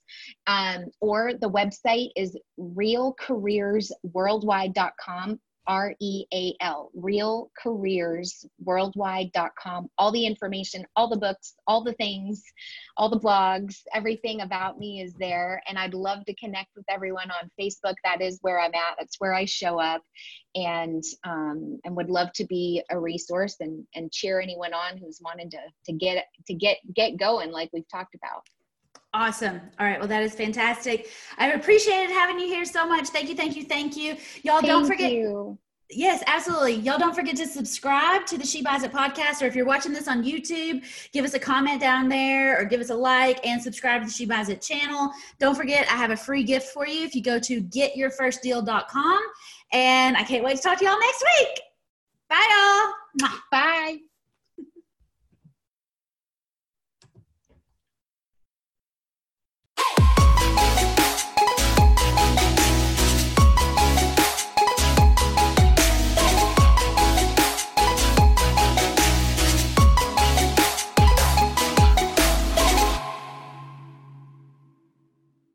[0.46, 9.90] um, or the website is realcareersworldwide.com R E A L, Real Careers realcareersworldwide.com.
[9.98, 12.42] All the information, all the books, all the things,
[12.96, 15.62] all the blogs, everything about me is there.
[15.68, 17.94] And I'd love to connect with everyone on Facebook.
[18.04, 20.02] That is where I'm at, that's where I show up.
[20.54, 25.20] And um, and would love to be a resource and, and cheer anyone on who's
[25.22, 28.42] wanted to, to get to get get going like we've talked about.
[29.18, 29.60] Awesome.
[29.80, 29.98] All right.
[29.98, 31.08] Well, that is fantastic.
[31.38, 33.08] I've appreciated having you here so much.
[33.08, 33.34] Thank you.
[33.34, 33.64] Thank you.
[33.64, 34.16] Thank you.
[34.44, 35.10] Y'all thank don't forget.
[35.10, 35.58] You.
[35.90, 36.74] Yes, absolutely.
[36.74, 39.92] Y'all don't forget to subscribe to the She Buys It podcast, or if you're watching
[39.92, 43.60] this on YouTube, give us a comment down there or give us a like and
[43.60, 45.10] subscribe to the She Buys It channel.
[45.40, 49.20] Don't forget, I have a free gift for you if you go to getyourfirstdeal.com.
[49.72, 51.60] And I can't wait to talk to y'all next week.
[52.28, 53.30] Bye, y'all.
[53.50, 53.98] Bye.